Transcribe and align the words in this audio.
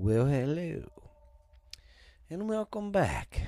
Well, 0.00 0.26
hello. 0.26 0.84
And 2.30 2.48
welcome 2.48 2.92
back 2.92 3.40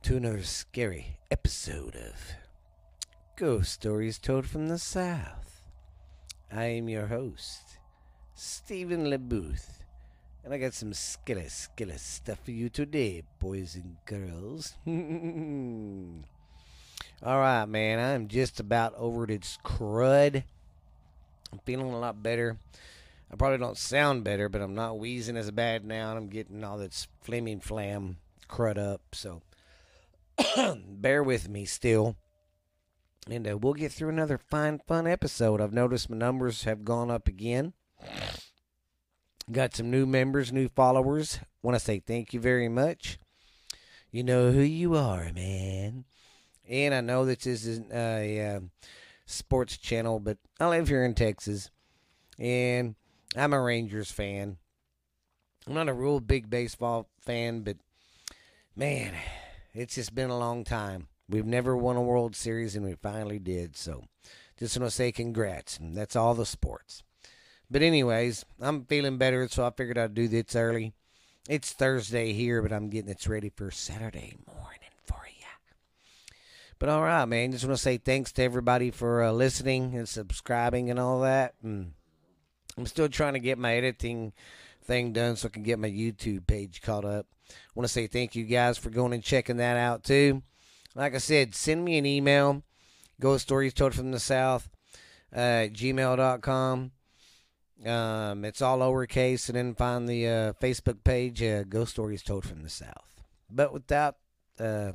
to 0.00 0.16
another 0.16 0.44
scary 0.44 1.18
episode 1.30 1.94
of 1.94 2.14
Ghost 3.36 3.70
Stories 3.70 4.18
Told 4.18 4.46
from 4.46 4.68
the 4.68 4.78
South. 4.78 5.60
I 6.50 6.64
am 6.64 6.88
your 6.88 7.08
host, 7.08 7.76
Stephen 8.34 9.08
LeBooth, 9.08 9.82
and 10.42 10.54
I 10.54 10.58
got 10.58 10.72
some 10.72 10.94
skilly, 10.94 11.48
skilly 11.48 11.98
stuff 11.98 12.38
for 12.42 12.52
you 12.52 12.70
today, 12.70 13.24
boys 13.40 13.74
and 13.74 13.96
girls. 14.06 14.72
All 17.22 17.38
right, 17.38 17.66
man, 17.66 17.98
I'm 17.98 18.26
just 18.26 18.58
about 18.58 18.94
over 18.96 19.26
this 19.26 19.58
crud. 19.62 20.44
I'm 21.52 21.58
feeling 21.66 21.92
a 21.92 21.98
lot 21.98 22.22
better. 22.22 22.56
I 23.32 23.36
probably 23.36 23.58
don't 23.58 23.78
sound 23.78 24.24
better, 24.24 24.48
but 24.48 24.60
I'm 24.60 24.74
not 24.74 24.98
wheezing 24.98 25.36
as 25.36 25.50
bad 25.50 25.84
now, 25.84 26.10
and 26.10 26.18
I'm 26.18 26.28
getting 26.28 26.62
all 26.62 26.76
this 26.76 27.08
flaming 27.22 27.60
flam 27.60 28.18
crud 28.48 28.76
up. 28.76 29.00
So 29.12 29.40
bear 30.86 31.22
with 31.22 31.48
me 31.48 31.64
still. 31.64 32.16
And 33.30 33.48
uh, 33.48 33.56
we'll 33.56 33.74
get 33.74 33.92
through 33.92 34.08
another 34.08 34.36
fine, 34.36 34.80
fun 34.86 35.06
episode. 35.06 35.60
I've 35.60 35.72
noticed 35.72 36.10
my 36.10 36.16
numbers 36.16 36.64
have 36.64 36.84
gone 36.84 37.10
up 37.10 37.28
again. 37.28 37.72
Got 39.50 39.76
some 39.76 39.90
new 39.90 40.06
members, 40.06 40.52
new 40.52 40.68
followers. 40.68 41.38
Want 41.62 41.76
to 41.76 41.80
say 41.80 42.00
thank 42.00 42.34
you 42.34 42.40
very 42.40 42.68
much. 42.68 43.18
You 44.10 44.24
know 44.24 44.50
who 44.50 44.60
you 44.60 44.96
are, 44.96 45.30
man. 45.32 46.04
And 46.68 46.94
I 46.94 47.00
know 47.00 47.24
this 47.24 47.46
isn't 47.46 47.92
a 47.92 48.56
uh, 48.56 48.60
sports 49.24 49.76
channel, 49.78 50.20
but 50.20 50.38
I 50.60 50.68
live 50.68 50.88
here 50.88 51.04
in 51.04 51.14
Texas. 51.14 51.70
And 52.38 52.96
I'm 53.36 53.52
a 53.52 53.60
Rangers 53.60 54.10
fan. 54.10 54.58
I'm 55.66 55.74
not 55.74 55.88
a 55.88 55.94
real 55.94 56.20
big 56.20 56.50
baseball 56.50 57.08
fan, 57.20 57.60
but 57.60 57.76
man, 58.76 59.14
it's 59.72 59.94
just 59.94 60.14
been 60.14 60.30
a 60.30 60.38
long 60.38 60.64
time. 60.64 61.08
We've 61.28 61.46
never 61.46 61.76
won 61.76 61.96
a 61.96 62.02
World 62.02 62.36
Series, 62.36 62.76
and 62.76 62.84
we 62.84 62.94
finally 62.94 63.38
did. 63.38 63.76
So, 63.76 64.04
just 64.58 64.76
want 64.76 64.90
to 64.90 64.94
say 64.94 65.12
congrats. 65.12 65.78
And 65.78 65.96
that's 65.96 66.16
all 66.16 66.34
the 66.34 66.44
sports. 66.44 67.02
But, 67.70 67.80
anyways, 67.80 68.44
I'm 68.60 68.84
feeling 68.84 69.16
better, 69.16 69.48
so 69.48 69.64
I 69.64 69.70
figured 69.70 69.96
I'd 69.96 70.14
do 70.14 70.28
this 70.28 70.54
early. 70.54 70.92
It's 71.48 71.72
Thursday 71.72 72.32
here, 72.32 72.60
but 72.60 72.72
I'm 72.72 72.90
getting 72.90 73.10
it 73.10 73.26
ready 73.26 73.50
for 73.54 73.70
Saturday 73.70 74.36
morning 74.46 74.90
for 75.06 75.22
you. 75.26 75.46
But, 76.78 76.90
all 76.90 77.02
right, 77.02 77.24
man. 77.24 77.52
Just 77.52 77.64
want 77.64 77.76
to 77.78 77.82
say 77.82 77.96
thanks 77.96 78.32
to 78.32 78.42
everybody 78.42 78.90
for 78.90 79.22
uh, 79.22 79.32
listening 79.32 79.94
and 79.94 80.08
subscribing 80.08 80.90
and 80.90 80.98
all 80.98 81.20
that. 81.20 81.54
And, 81.62 81.92
I'm 82.76 82.86
still 82.86 83.08
trying 83.08 83.34
to 83.34 83.40
get 83.40 83.58
my 83.58 83.74
editing 83.74 84.32
thing 84.84 85.12
done 85.12 85.36
so 85.36 85.48
I 85.48 85.50
can 85.50 85.62
get 85.62 85.78
my 85.78 85.90
YouTube 85.90 86.46
page 86.46 86.82
caught 86.82 87.04
up. 87.04 87.26
I 87.48 87.54
want 87.74 87.86
to 87.86 87.92
say 87.92 88.06
thank 88.06 88.34
you 88.34 88.44
guys 88.44 88.78
for 88.78 88.90
going 88.90 89.12
and 89.12 89.22
checking 89.22 89.58
that 89.58 89.76
out 89.76 90.04
too. 90.04 90.42
Like 90.94 91.14
I 91.14 91.18
said, 91.18 91.54
send 91.54 91.84
me 91.84 91.98
an 91.98 92.06
email, 92.06 92.62
ghost 93.20 93.44
stories 93.44 93.74
told 93.74 93.94
from 93.94 94.10
the 94.10 94.20
south, 94.20 94.68
uh, 95.34 95.68
gmail.com. 95.70 96.92
Um, 97.84 98.44
it's 98.44 98.62
all 98.62 98.78
lowercase, 98.78 99.48
and 99.48 99.56
then 99.56 99.74
find 99.74 100.08
the 100.08 100.26
uh, 100.28 100.52
Facebook 100.54 101.02
page, 101.02 101.42
uh, 101.42 101.64
Ghost 101.64 101.92
Stories 101.92 102.22
Told 102.22 102.44
from 102.44 102.62
the 102.62 102.68
South. 102.68 103.22
But 103.50 103.72
without 103.72 104.16
uh, 104.60 104.92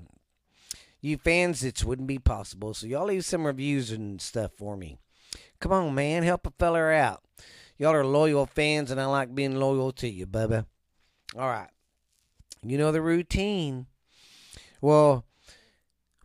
you 1.01 1.17
fans, 1.17 1.63
it 1.63 1.83
wouldn't 1.83 2.07
be 2.07 2.19
possible. 2.19 2.73
So 2.73 2.87
y'all 2.87 3.07
leave 3.07 3.25
some 3.25 3.45
reviews 3.45 3.91
and 3.91 4.21
stuff 4.21 4.51
for 4.57 4.77
me. 4.77 4.97
Come 5.59 5.73
on, 5.73 5.95
man, 5.95 6.23
help 6.23 6.47
a 6.47 6.51
feller 6.51 6.91
out. 6.91 7.23
Y'all 7.77 7.93
are 7.93 8.05
loyal 8.05 8.47
fans, 8.47 8.89
and 8.89 8.99
I 8.99 9.05
like 9.05 9.35
being 9.35 9.55
loyal 9.55 9.91
to 9.93 10.09
you, 10.09 10.25
Bubba. 10.25 10.65
All 11.35 11.47
right. 11.47 11.69
You 12.63 12.77
know 12.77 12.91
the 12.91 13.01
routine. 13.01 13.85
Well, 14.81 15.25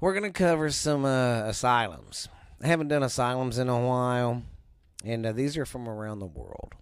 we're 0.00 0.14
going 0.14 0.30
to 0.30 0.30
cover 0.30 0.70
some 0.70 1.04
uh, 1.04 1.42
asylums. 1.44 2.28
I 2.62 2.68
haven't 2.68 2.88
done 2.88 3.02
asylums 3.02 3.58
in 3.58 3.68
a 3.68 3.78
while, 3.78 4.42
and 5.04 5.26
uh, 5.26 5.32
these 5.32 5.56
are 5.58 5.66
from 5.66 5.88
around 5.88 6.20
the 6.20 6.26
world. 6.26 6.74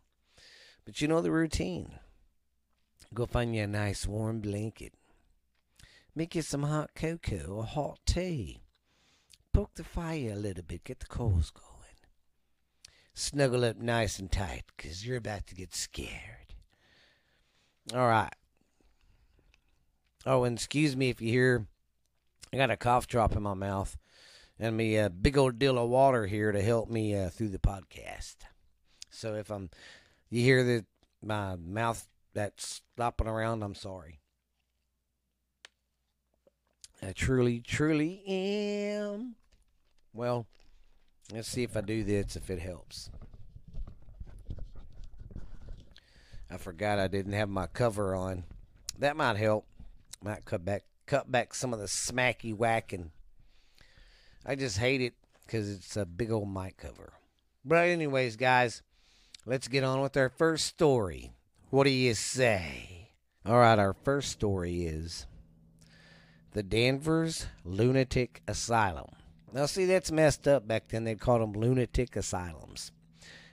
But 0.85 1.01
you 1.01 1.09
know 1.09 1.21
the 1.21 1.33
routine. 1.33 1.99
Go 3.13 3.27
find 3.27 3.57
you 3.57 3.65
a 3.65 3.67
nice 3.67 4.07
warm 4.07 4.41
blanket. 4.41 4.95
Make 6.15 6.35
you 6.37 6.43
some 6.43 6.63
hot 6.63 6.91
cocoa 6.95 7.47
or 7.49 7.65
hot 7.65 7.99
tea. 8.07 8.63
Poke 9.53 9.75
the 9.75 9.85
fire 9.85 10.33
a 10.33 10.37
little 10.37 10.63
bit, 10.63 10.85
get 10.85 11.01
the 11.01 11.07
coals 11.07 11.51
going 11.51 11.70
snuggle 13.21 13.65
up 13.65 13.77
nice 13.77 14.19
and 14.19 14.33
tight 14.33 14.63
because 14.77 15.07
you're 15.07 15.19
about 15.19 15.47
to 15.47 15.55
get 15.55 15.75
scared. 15.75 16.55
All 17.95 18.09
right. 18.09 18.33
Oh, 20.27 20.45
and 20.45 20.57
excuse 20.57 20.97
me 20.97 21.11
if 21.11 21.21
you 21.21 21.31
hear 21.31 21.67
I 22.53 22.57
got 22.57 22.71
a 22.71 22.77
cough 22.77 23.07
drop 23.07 23.37
in 23.37 23.43
my 23.43 23.55
mouth 23.55 23.97
and 24.59 24.77
me 24.77 24.97
a 24.97 25.09
big 25.09 25.39
old 25.39 25.59
deal 25.59 25.79
of 25.79 25.89
water 25.89 26.27
here 26.27 26.51
to 26.53 26.63
help 26.63 26.91
me 26.91 27.15
uh, 27.15 27.31
through 27.31 27.49
the 27.49 27.59
podcast. 27.59 28.37
So 29.11 29.35
if 29.35 29.51
I'm 29.51 29.71
you 30.31 30.43
hear 30.43 30.65
that 30.65 30.87
my 31.23 31.57
mouth 31.57 32.09
that's 32.35 32.83
flopping 32.97 33.27
around, 33.27 33.63
I'm 33.63 33.75
sorry. 33.75 34.21
I 37.03 37.13
truly, 37.13 37.61
truly 37.61 38.23
am. 38.27 39.37
Well, 40.13 40.47
Let's 41.33 41.49
see 41.49 41.63
if 41.63 41.77
I 41.77 41.81
do 41.81 42.03
this, 42.03 42.35
if 42.37 42.51
it 42.51 42.59
helps. 42.59 43.11
I 46.51 46.57
forgot 46.57 46.99
I 46.99 47.07
didn't 47.07 47.35
have 47.35 47.49
my 47.49 47.67
cover 47.67 48.15
on. 48.15 48.45
That 48.99 49.17
might 49.17 49.37
help. 49.37 49.67
Might 50.23 50.45
cut 50.45 50.65
back 50.65 50.83
cut 51.07 51.31
back 51.31 51.55
some 51.55 51.73
of 51.73 51.79
the 51.81 51.87
smacky 51.87 52.55
whacking. 52.55 53.11
I 54.45 54.55
just 54.55 54.79
hate 54.79 55.01
it 55.01 55.15
because 55.47 55.71
it's 55.71 55.97
a 55.97 56.05
big 56.05 56.31
old 56.31 56.53
mic 56.53 56.77
cover. 56.77 57.13
But 57.65 57.89
anyways, 57.89 58.37
guys, 58.37 58.83
let's 59.47 59.69
get 59.69 59.85
on 59.85 60.01
with 60.01 60.17
our 60.17 60.29
first 60.29 60.67
story. 60.67 61.33
What 61.71 61.85
do 61.85 61.91
you 61.91 62.15
say? 62.15 63.11
All 63.47 63.59
right, 63.59 63.79
our 63.79 63.93
first 63.93 64.31
story 64.31 64.85
is 64.85 65.27
the 66.53 66.63
Danvers 66.63 67.47
Lunatic 67.65 68.43
Asylum. 68.47 69.11
Now, 69.53 69.67
see, 69.67 69.85
that's 69.85 70.13
messed 70.13 70.47
up 70.47 70.69
back 70.69 70.89
then. 70.89 71.05
They 71.05 71.17
called 71.17 71.43
them 71.43 71.53
lunatic 71.53 72.15
asylums. 72.15 72.93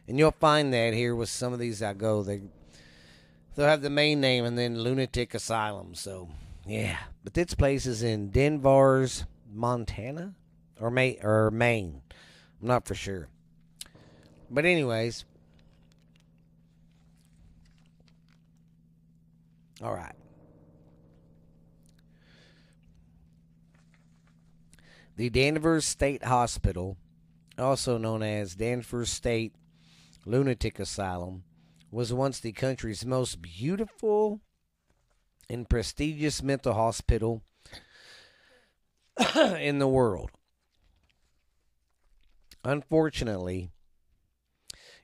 And 0.08 0.19
you'll 0.19 0.31
find 0.31 0.74
that 0.74 0.94
here 0.94 1.16
with 1.16 1.30
some 1.30 1.53
of 1.53 1.59
these 1.59 1.81
I 1.81 1.94
go. 1.94 2.24
They, 2.24 2.41
they'll 3.56 3.68
have 3.68 3.81
the 3.81 3.90
main 3.90 4.22
name 4.22 4.46
and 4.46 4.58
then 4.58 4.80
lunatic 4.80 5.34
asylum. 5.34 5.96
So, 5.96 6.30
yeah. 6.66 6.97
But 7.24 7.34
this 7.34 7.53
place 7.56 7.85
is 7.85 8.03
in 8.03 8.30
Denvers, 8.30 9.25
Montana 9.52 10.35
or, 10.80 10.91
May, 10.91 11.18
or 11.24 11.50
Maine. 11.52 12.02
I'm 12.62 12.68
not 12.68 12.88
for 12.88 12.96
sure. 12.96 13.28
But, 14.50 14.66
anyways. 14.66 15.25
All 19.81 19.94
right. 19.94 20.16
The 25.17 25.31
Danvers 25.31 25.83
State 25.83 26.23
Hospital, 26.23 26.95
also 27.57 27.97
known 27.97 28.22
as 28.22 28.53
Danvers 28.53 29.09
State 29.09 29.55
Lunatic 30.28 30.78
Asylum, 30.78 31.44
was 31.89 32.13
once 32.13 32.39
the 32.39 32.51
country's 32.51 33.03
most 33.03 33.41
beautiful 33.41 34.41
and 35.50 35.67
prestigious 35.67 36.44
mental 36.44 36.75
hospital 36.75 37.41
in 39.59 39.79
the 39.79 39.88
world. 39.88 40.29
Unfortunately, 42.63 43.72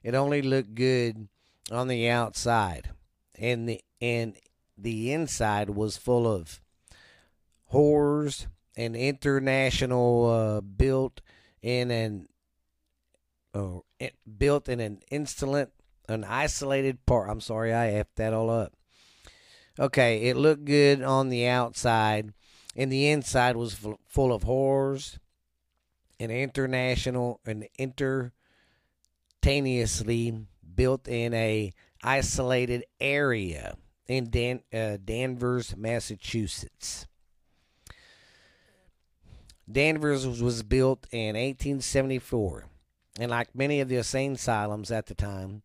it 0.04 0.14
only 0.14 0.44
looked 0.44 0.76
good 0.76 1.28
on 1.72 1.88
the 1.88 2.08
outside, 2.08 2.92
and 3.34 3.68
the 3.68 3.82
and 4.00 4.36
the 4.78 5.12
inside 5.12 5.72
was 5.72 5.98
full 5.98 6.28
of 6.28 6.62
horrors 7.70 8.46
an 8.76 8.96
international 8.96 10.30
uh, 10.30 10.62
built 10.62 11.22
in 11.62 11.92
an 11.92 12.28
uh, 13.54 13.80
built 14.38 14.68
in 14.68 14.80
an 14.80 15.00
insolent 15.12 15.72
an 16.10 16.24
isolated 16.24 17.06
part. 17.06 17.30
I'm 17.30 17.42
sorry, 17.42 17.74
I 17.74 17.88
effed 17.92 18.16
that 18.16 18.34
all 18.34 18.50
up. 18.50 18.74
Okay, 19.80 20.28
it 20.28 20.36
looked 20.38 20.66
good 20.66 21.02
on 21.02 21.30
the 21.30 21.48
outside, 21.48 22.34
and 22.76 22.92
the 22.92 23.08
inside 23.10 23.56
was 23.56 23.76
full 24.08 24.34
of 24.34 24.44
horrors 24.44 25.20
An 26.20 26.32
international 26.32 27.40
and 27.46 27.68
intertaneously 29.42 30.48
built 30.76 31.08
in 31.08 31.34
a 31.34 31.74
isolated 32.04 32.86
area 33.00 33.76
in 34.08 34.30
Dan- 34.30 34.64
uh, 34.74 34.98
Danvers, 35.04 35.76
Massachusetts. 35.76 37.08
Danvers 39.74 40.26
was 40.28 40.64
built 40.64 41.08
in 41.12 41.36
1874, 41.36 42.66
and 43.20 43.32
like 43.32 43.56
many 43.56 43.80
of 43.82 43.90
the 43.90 43.98
insane 43.98 44.34
asylums 44.34 44.92
at 44.92 45.08
the 45.08 45.16
time, 45.16 45.64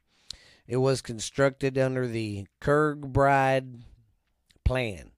It 0.67 0.79
was 0.79 1.01
constructed 1.01 1.79
under 1.79 2.07
the 2.07 2.47
Kirkbride 2.61 3.83
plan, 4.65 5.13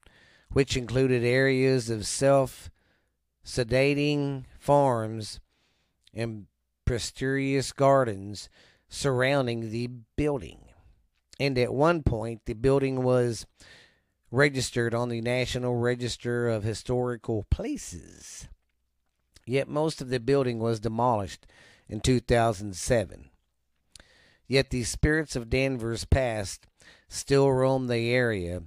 which 0.53 0.77
included 0.77 1.25
areas 1.25 1.91
of 1.91 2.07
self 2.07 2.71
sedating 3.45 4.45
farms 4.59 5.41
and 6.15 6.47
prestigious 6.85 7.73
gardens 7.73 8.49
surrounding 8.89 9.71
the 9.71 9.89
building. 10.17 10.67
And 11.39 11.57
at 11.59 11.73
one 11.73 12.03
point, 12.03 12.43
the 12.45 12.55
building 12.55 13.03
was 13.03 13.47
registered 14.31 14.95
on 14.95 15.09
the 15.09 15.21
National 15.21 15.77
Register 15.77 16.49
of 16.49 16.63
Historical 16.63 17.45
Places. 17.51 18.49
Yet 19.47 19.69
most 19.69 20.01
of 20.01 20.09
the 20.09 20.21
building 20.21 20.59
was 20.59 20.81
demolished 20.81 21.47
in 21.89 22.01
2007. 22.01 23.31
Yet 24.47 24.71
the 24.71 24.85
spirits 24.85 25.37
of 25.37 25.51
Danvers 25.51 26.05
past 26.05 26.67
still 27.09 27.51
roam 27.51 27.87
the 27.87 28.11
area, 28.11 28.63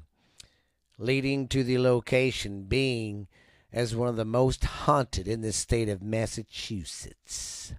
leading 0.98 1.48
to 1.50 1.64
the 1.64 1.78
location 1.78 2.64
being 2.64 3.28
as 3.72 3.96
one 3.96 4.08
of 4.08 4.16
the 4.16 4.26
most 4.26 4.64
haunted 4.64 5.28
in 5.28 5.42
the 5.42 5.52
state 5.52 5.90
of 5.90 6.02
Massachusetts. 6.02 7.74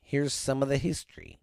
Here's 0.00 0.32
some 0.32 0.62
of 0.62 0.68
the 0.68 0.78
history. 0.78 1.38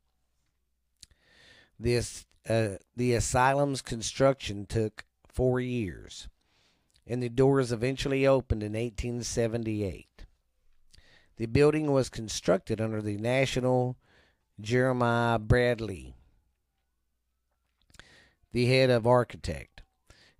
This 1.79 2.25
uh, 2.47 2.77
the 2.95 3.13
asylum's 3.13 3.81
construction 3.81 4.65
took 4.65 5.05
four 5.27 5.59
years, 5.59 6.27
and 7.05 7.21
the 7.21 7.29
doors 7.29 7.71
eventually 7.71 8.25
opened 8.25 8.63
in 8.63 8.73
1878. 8.73 10.08
The 11.39 11.45
building 11.45 11.93
was 11.93 12.09
constructed 12.09 12.81
under 12.81 13.01
the 13.01 13.15
Nathaniel 13.15 13.95
Jeremiah 14.59 15.39
Bradlee, 15.39 16.13
the 18.51 18.65
head 18.65 18.89
of 18.89 19.07
architect. 19.07 19.81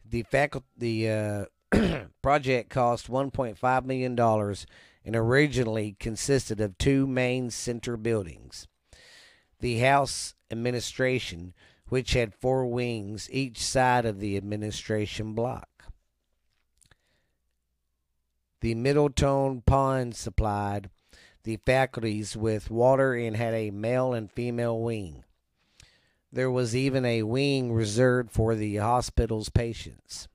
The 0.04 0.24
faculty, 0.24 0.68
the 0.78 1.48
uh, 1.72 2.06
project 2.22 2.70
cost 2.70 3.10
1.5 3.10 3.86
million 3.86 4.14
dollars 4.14 4.66
and 5.06 5.16
originally 5.16 5.96
consisted 6.02 6.60
of 6.60 6.78
two 6.78 7.08
main 7.08 7.50
center 7.50 7.96
buildings. 7.96 8.68
The 9.62 9.80
House 9.80 10.36
Administration, 10.52 11.54
which 11.88 12.12
had 12.12 12.36
four 12.36 12.66
wings 12.66 13.30
each 13.32 13.64
side 13.64 14.06
of 14.06 14.20
the 14.20 14.36
administration 14.36 15.32
block. 15.32 15.69
The 18.62 18.76
Middleton 18.76 19.62
Pond 19.62 20.16
supplied 20.16 20.90
the 21.44 21.58
faculties 21.66 22.36
with 22.36 22.70
water 22.70 23.14
and 23.14 23.38
had 23.38 23.54
a 23.54 23.72
male 23.72 24.14
and 24.14 24.30
female 24.30 24.80
wing. 24.80 25.24
There 26.32 26.52
was 26.52 26.76
even 26.76 27.06
a 27.06 27.24
wing 27.24 27.72
reserved 27.72 28.32
for 28.32 28.56
the 28.56 28.76
hospital's 28.78 29.50
patients. 29.50 30.28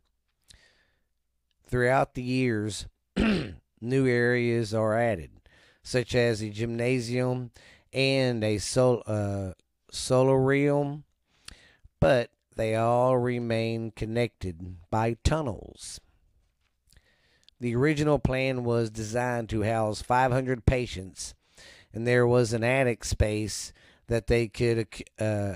Throughout 1.67 2.15
the 2.15 2.23
years, 2.23 2.87
new 3.81 4.07
areas 4.07 4.73
are 4.73 4.99
added, 4.99 5.31
such 5.83 6.15
as 6.15 6.41
a 6.41 6.49
gymnasium 6.49 7.51
and 7.93 8.43
a 8.43 8.59
sol- 8.59 9.03
uh, 9.07 9.53
solarium, 9.91 11.05
but 12.01 12.31
they 12.57 12.75
all 12.75 13.19
remain 13.19 13.91
connected 13.91 14.77
by 14.91 15.17
tunnels. 15.25 16.01
The 17.61 17.75
original 17.77 18.19
plan 18.19 18.65
was 18.65 18.91
designed 18.91 19.49
to 19.51 19.63
house 19.63 20.03
500 20.03 20.67
patients, 20.67 21.35
and 21.93 22.07
there 22.07 22.27
was 22.27 22.53
an 22.53 22.65
attic 22.65 23.05
space 23.05 23.73
that 24.09 24.27
they 24.27 24.49
could 24.49 24.87
uh, 25.19 25.55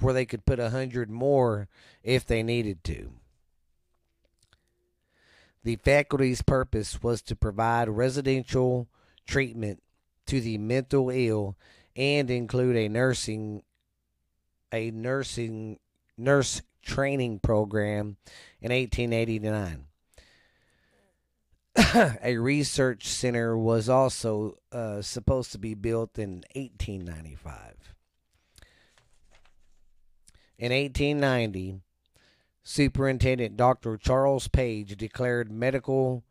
where 0.00 0.14
they 0.14 0.26
could 0.26 0.44
put 0.44 0.58
a 0.58 0.70
hundred 0.70 1.10
more 1.10 1.68
if 2.02 2.26
they 2.26 2.42
needed 2.42 2.84
to. 2.84 3.12
The 5.62 5.76
faculty's 5.76 6.42
purpose 6.42 7.02
was 7.02 7.22
to 7.22 7.36
provide 7.36 7.88
residential 7.88 8.88
treatment 9.26 9.82
to 10.26 10.40
the 10.40 10.58
mental 10.58 11.10
ill 11.10 11.56
and 11.96 12.30
include 12.30 12.76
a 12.76 12.88
nursing 12.88 13.62
a 14.72 14.90
nursing 14.90 15.78
nurse 16.18 16.60
training 16.82 17.38
program 17.38 18.16
in 18.60 18.72
1889. 18.72 19.86
A 21.76 22.36
research 22.36 23.08
center 23.08 23.56
was 23.56 23.88
also 23.88 24.58
uh, 24.72 25.02
supposed 25.02 25.52
to 25.52 25.58
be 25.58 25.74
built 25.74 26.18
in 26.18 26.44
1895. 26.54 27.94
In 30.56 30.70
1890, 30.70 31.80
Superintendent 32.62 33.56
Dr. 33.56 33.96
Charles 33.96 34.48
Page 34.48 34.96
declared 34.96 35.50
medical 35.50 36.24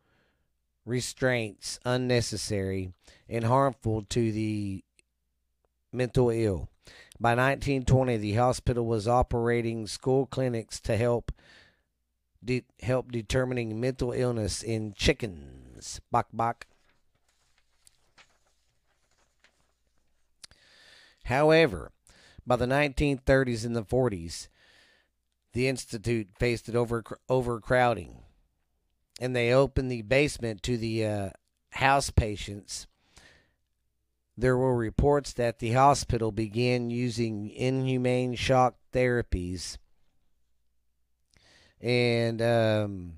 restraints 0.85 1.79
unnecessary 1.85 2.93
and 3.29 3.43
harmful 3.43 4.03
to 4.09 4.31
the 4.31 4.83
mental 5.91 6.29
ill. 6.29 6.69
By 7.19 7.31
1920, 7.31 8.17
the 8.17 8.33
hospital 8.33 8.85
was 8.85 9.07
operating 9.07 9.87
school 9.87 10.25
clinics 10.25 10.79
to 10.81 10.97
help 10.97 11.31
de- 12.45 12.65
help 12.81 13.11
determining 13.11 13.79
mental 13.79 14.11
illness 14.11 14.63
in 14.63 14.93
chickens. 14.93 16.01
Bok 16.11 16.27
bok. 16.33 16.65
However, 21.25 21.91
by 22.45 22.57
the 22.57 22.65
1930s 22.65 23.65
and 23.65 23.75
the 23.75 23.83
40s, 23.83 24.49
the 25.53 25.67
institute 25.67 26.29
faced 26.37 26.67
it 26.67 26.75
over 26.75 27.03
overcrowding, 27.29 28.23
and 29.21 29.35
they 29.35 29.53
opened 29.53 29.91
the 29.91 30.01
basement 30.01 30.63
to 30.63 30.77
the 30.77 31.05
uh, 31.05 31.29
house 31.71 32.09
patients. 32.09 32.87
There 34.35 34.57
were 34.57 34.75
reports 34.75 35.31
that 35.33 35.59
the 35.59 35.73
hospital 35.73 36.31
began 36.31 36.89
using 36.89 37.49
inhumane 37.51 38.35
shock 38.35 38.75
therapies 38.91 39.77
and 41.81 42.41
um, 42.41 43.13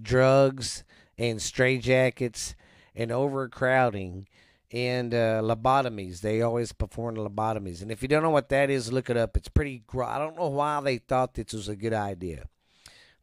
drugs 0.00 0.84
and 1.18 1.38
straitjackets 1.38 2.54
and 2.94 3.10
overcrowding 3.12 4.26
and 4.72 5.14
uh, 5.14 5.40
lobotomies. 5.42 6.20
They 6.20 6.42
always 6.42 6.72
perform 6.72 7.16
lobotomies. 7.16 7.82
And 7.82 7.90
if 7.90 8.02
you 8.02 8.08
don't 8.08 8.22
know 8.22 8.30
what 8.30 8.48
that 8.48 8.70
is, 8.70 8.92
look 8.92 9.10
it 9.10 9.16
up. 9.16 9.36
It's 9.36 9.48
pretty. 9.48 9.82
I 9.94 10.18
don't 10.18 10.36
know 10.36 10.48
why 10.48 10.80
they 10.80 10.98
thought 10.98 11.34
this 11.34 11.52
was 11.52 11.68
a 11.68 11.76
good 11.76 11.94
idea. 11.94 12.46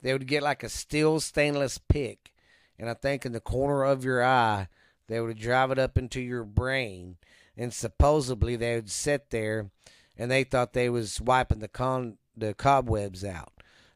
They 0.01 0.13
would 0.13 0.27
get 0.27 0.43
like 0.43 0.63
a 0.63 0.69
steel 0.69 1.19
stainless 1.19 1.77
pick, 1.77 2.33
and 2.77 2.89
I 2.89 2.93
think 2.93 3.25
in 3.25 3.31
the 3.31 3.39
corner 3.39 3.83
of 3.83 4.03
your 4.03 4.23
eye, 4.23 4.67
they 5.07 5.21
would 5.21 5.37
drive 5.37 5.71
it 5.71 5.79
up 5.79 5.97
into 5.97 6.19
your 6.19 6.43
brain, 6.43 7.17
and 7.55 7.73
supposedly 7.73 8.57
they 8.57 8.75
would 8.75 8.91
sit 8.91 9.29
there, 9.29 9.71
and 10.17 10.29
they 10.29 10.43
thought 10.43 10.73
they 10.73 10.89
was 10.89 11.21
wiping 11.21 11.59
the 11.59 11.69
con 11.69 12.17
the 12.35 12.53
cobwebs 12.53 13.23
out. 13.23 13.52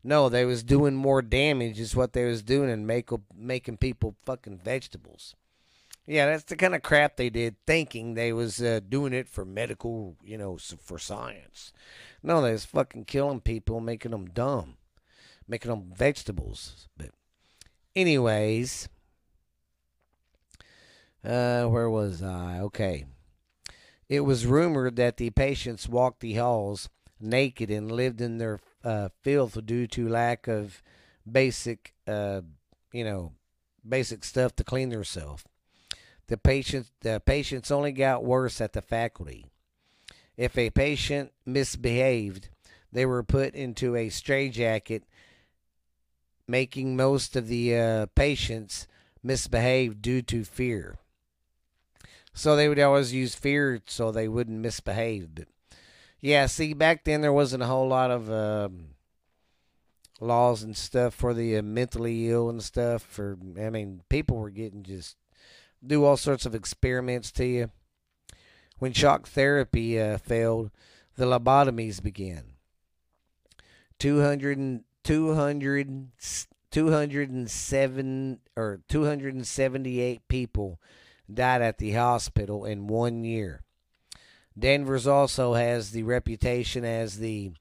No, 0.07 0.29
they 0.29 0.45
was 0.45 0.63
doing 0.63 0.95
more 0.95 1.21
damage 1.21 1.81
is 1.81 1.93
what 1.93 2.13
they 2.13 2.23
was 2.23 2.41
doing 2.41 2.69
and 2.69 2.87
make, 2.87 3.09
making 3.35 3.75
people 3.75 4.15
fucking 4.23 4.59
vegetables. 4.63 5.35
Yeah, 6.05 6.27
that's 6.27 6.45
the 6.45 6.55
kind 6.55 6.73
of 6.73 6.81
crap 6.81 7.17
they 7.17 7.29
did, 7.29 7.57
thinking 7.65 8.13
they 8.13 8.31
was 8.31 8.61
uh, 8.61 8.79
doing 8.87 9.11
it 9.11 9.27
for 9.27 9.43
medical, 9.43 10.15
you 10.23 10.37
know, 10.37 10.57
for 10.81 10.97
science. 10.97 11.73
No, 12.23 12.41
they 12.41 12.53
was 12.53 12.63
fucking 12.63 13.03
killing 13.03 13.41
people, 13.41 13.81
making 13.81 14.11
them 14.11 14.27
dumb, 14.27 14.77
making 15.45 15.71
them 15.71 15.91
vegetables. 15.93 16.87
But, 16.95 17.09
anyways, 17.93 18.87
uh, 21.21 21.65
where 21.65 21.89
was 21.89 22.23
I? 22.23 22.61
Okay. 22.61 23.07
It 24.07 24.21
was 24.21 24.45
rumored 24.45 24.95
that 24.95 25.17
the 25.17 25.31
patients 25.31 25.89
walked 25.89 26.21
the 26.21 26.35
halls 26.35 26.87
naked 27.19 27.69
and 27.69 27.91
lived 27.91 28.21
in 28.21 28.37
their 28.37 28.59
uh, 28.88 29.10
filth 29.22 29.65
due 29.65 29.86
to 29.86 30.08
lack 30.08 30.48
of 30.48 30.82
basic, 31.29 31.94
uh, 32.08 32.39
you 32.94 33.03
know, 33.03 33.34
basic 33.88 34.24
stuff 34.24 34.56
to 34.56 34.63
clean 34.63 34.89
themselves. 34.89 35.44
The 36.27 36.38
patients, 36.38 36.91
the 37.01 37.20
patients 37.20 37.70
only 37.70 37.91
got 37.91 38.24
worse 38.24 38.62
at 38.62 38.72
the 38.72 38.82
faculty. 38.82 39.46
If 40.38 40.58
a 40.58 40.70
patient 40.70 41.34
misbehaved, 41.46 42.48
they 42.91 43.06
were 43.06 43.24
put 43.24 43.56
into 43.56 43.96
a 43.98 44.08
straitjacket, 44.08 45.03
making 46.48 46.96
most 46.96 47.36
of 47.36 47.50
the 47.50 47.75
uh, 47.75 48.06
patients 48.15 48.88
misbehave 49.22 50.01
due 50.01 50.22
to 50.22 50.46
fear. 50.46 50.98
So 52.34 52.56
they 52.56 52.70
would 52.70 52.79
always 52.79 53.13
use 53.13 53.36
fear 53.36 53.82
so 53.86 54.12
they 54.12 54.29
wouldn't 54.29 54.62
misbehave. 54.62 55.36
But 55.36 55.48
yeah, 56.21 56.45
see, 56.47 56.74
back 56.74 57.03
then 57.03 57.21
there 57.21 57.33
wasn't 57.33 57.63
a 57.63 57.67
whole 57.67 57.88
lot 57.88 58.12
of 58.12 58.31
um, 58.31 58.95
laws 60.19 60.63
and 60.63 60.75
stuff 60.75 61.13
for 61.13 61.33
the 61.33 61.57
uh, 61.57 61.62
mentally 61.62 62.29
ill 62.29 62.50
and 62.50 62.63
stuff. 62.63 63.03
For 63.03 63.38
I 63.59 63.69
mean, 63.69 64.01
people 64.09 64.38
were 64.38 64.50
getting 64.50 64.83
just 64.83 65.15
do 65.86 66.03
all 66.03 66.17
sorts 66.17 66.45
of 66.45 66.55
experiments 66.55 67.31
to 67.33 67.45
you. 67.45 67.71
When 68.79 68.93
shock 68.93 69.27
therapy 69.27 70.00
uh, 70.00 70.17
failed, 70.17 70.71
the 71.15 71.25
lobotomies 71.25 72.01
began. 72.01 72.53
200, 74.00 74.83
200, 75.03 76.07
207 76.71 78.39
or 78.55 78.81
278 78.88 80.27
people 80.27 80.79
died 81.33 81.62
at 81.62 81.77
the 81.79 81.93
hospital 81.93 82.65
in 82.65 82.88
one 82.88 83.24
year. 83.24 83.63
Danvers 84.57 85.05
also 85.05 85.53
has 85.53 85.91
the 85.91 86.03
reputation 86.03 86.83
as 86.83 87.19
the 87.19 87.51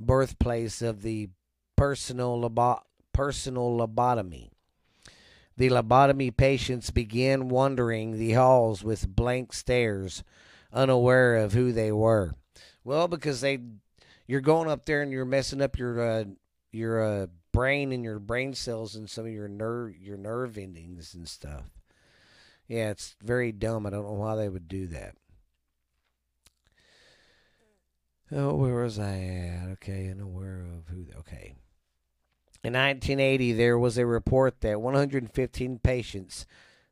birthplace 0.00 0.80
of 0.80 1.02
the 1.02 1.28
personal 1.76 2.40
lobo- 2.40 2.82
personal 3.12 3.76
lobotomy. 3.76 4.50
The 5.56 5.68
lobotomy 5.70 6.36
patients 6.36 6.90
began 6.90 7.48
wandering 7.48 8.16
the 8.16 8.32
halls 8.32 8.84
with 8.84 9.14
blank 9.14 9.52
stares, 9.52 10.22
unaware 10.72 11.36
of 11.36 11.52
who 11.52 11.72
they 11.72 11.92
were. 11.92 12.34
Well, 12.84 13.08
because 13.08 13.40
they, 13.40 13.58
you're 14.26 14.40
going 14.40 14.70
up 14.70 14.86
there 14.86 15.02
and 15.02 15.12
you're 15.12 15.24
messing 15.24 15.60
up 15.60 15.78
your 15.78 16.00
uh, 16.00 16.24
your 16.70 17.02
uh, 17.02 17.26
brain 17.52 17.92
and 17.92 18.04
your 18.04 18.18
brain 18.18 18.54
cells 18.54 18.94
and 18.94 19.10
some 19.10 19.26
of 19.26 19.32
your 19.32 19.48
nerve 19.48 19.96
your 19.96 20.16
nerve 20.16 20.56
endings 20.56 21.12
and 21.14 21.28
stuff. 21.28 21.64
Yeah, 22.68 22.90
it's 22.90 23.16
very 23.22 23.50
dumb. 23.50 23.86
I 23.86 23.90
don't 23.90 24.04
know 24.04 24.12
why 24.12 24.36
they 24.36 24.48
would 24.48 24.68
do 24.68 24.86
that. 24.88 25.16
Oh, 28.30 28.54
where 28.56 28.82
was 28.82 28.98
I 28.98 29.18
at? 29.18 29.68
Okay, 29.72 30.08
unaware 30.10 30.60
of 30.60 30.88
who. 30.88 31.06
Okay. 31.20 31.54
In 32.62 32.74
1980, 32.74 33.52
there 33.52 33.78
was 33.78 33.96
a 33.96 34.04
report 34.04 34.60
that 34.60 34.80
115 34.80 35.78
patients 35.78 36.44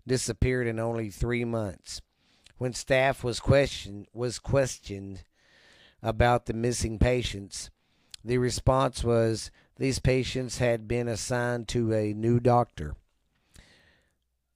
disappeared 0.06 0.66
in 0.66 0.78
only 0.78 1.10
three 1.10 1.44
months. 1.44 2.00
When 2.56 2.72
staff 2.72 3.22
was 3.22 3.38
questioned 3.38 4.06
was 4.14 4.38
questioned 4.38 5.24
about 6.02 6.46
the 6.46 6.54
missing 6.54 6.98
patients, 6.98 7.70
the 8.24 8.38
response 8.38 9.04
was 9.04 9.50
these 9.78 9.98
patients 9.98 10.58
had 10.58 10.88
been 10.88 11.06
assigned 11.06 11.68
to 11.68 11.92
a 11.92 12.14
new 12.14 12.40
doctor. 12.40 12.94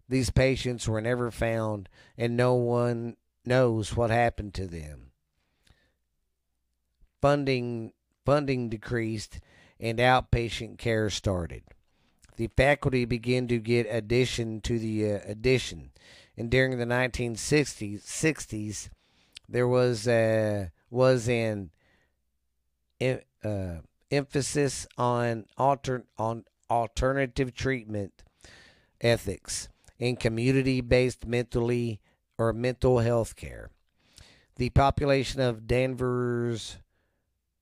These 0.08 0.30
patients 0.30 0.88
were 0.88 1.00
never 1.02 1.30
found, 1.30 1.88
and 2.16 2.36
no 2.36 2.54
one 2.54 3.16
knows 3.44 3.96
what 3.96 4.10
happened 4.10 4.54
to 4.54 4.66
them. 4.66 5.09
Funding 7.20 7.92
funding 8.24 8.68
decreased 8.68 9.40
and 9.78 9.98
outpatient 9.98 10.78
care 10.78 11.10
started. 11.10 11.62
The 12.36 12.48
faculty 12.56 13.04
began 13.04 13.48
to 13.48 13.58
get 13.58 13.86
addition 13.90 14.60
to 14.62 14.78
the 14.78 15.12
uh, 15.12 15.18
addition, 15.26 15.90
and 16.36 16.50
during 16.50 16.78
the 16.78 16.86
1960s, 16.86 18.02
60s, 18.02 18.88
there 19.48 19.68
was 19.68 20.08
uh, 20.08 20.68
was 20.90 21.28
an 21.28 21.70
uh, 23.44 23.76
emphasis 24.10 24.86
on 24.96 25.46
alter 25.58 26.04
on 26.18 26.44
alternative 26.70 27.52
treatment 27.54 28.22
ethics 29.00 29.68
in 29.98 30.16
community-based 30.16 31.26
mentally 31.26 32.00
or 32.38 32.52
mental 32.52 33.00
health 33.00 33.36
care. 33.36 33.70
The 34.56 34.70
population 34.70 35.40
of 35.40 35.66
Danvers 35.66 36.78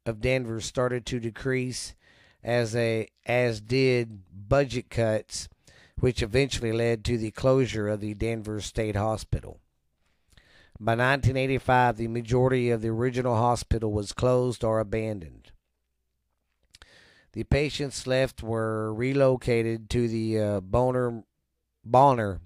of 0.09 0.21
Danvers 0.21 0.65
started 0.65 1.07
to 1.07 1.21
decrease 1.21 1.95
as 2.43 2.75
a 2.75 3.09
as 3.27 3.61
did 3.61 4.23
budget 4.49 4.91
cuts 4.91 5.49
which 6.01 6.23
eventually 6.23 6.73
led 6.73 7.05
to 7.05 7.19
the 7.19 7.31
closure 7.31 7.89
of 7.89 8.01
the 8.01 8.15
Danvers 8.15 8.67
State 8.67 8.97
Hospital. 8.97 9.59
By 10.81 10.93
1985, 10.93 11.97
the 11.97 12.09
majority 12.09 12.71
of 12.71 12.83
the 12.83 12.89
original 12.89 13.35
hospital 13.35 13.93
was 13.93 14.13
closed 14.13 14.63
or 14.63 14.79
abandoned. 14.79 15.51
The 17.33 17.43
patients 17.45 18.07
left 18.07 18.43
were 18.43 18.95
relocated 18.95 19.91
to 19.91 20.09
the 20.09 20.41
uh, 20.41 20.61
Boner 20.61 21.25
Bonner 21.85 22.41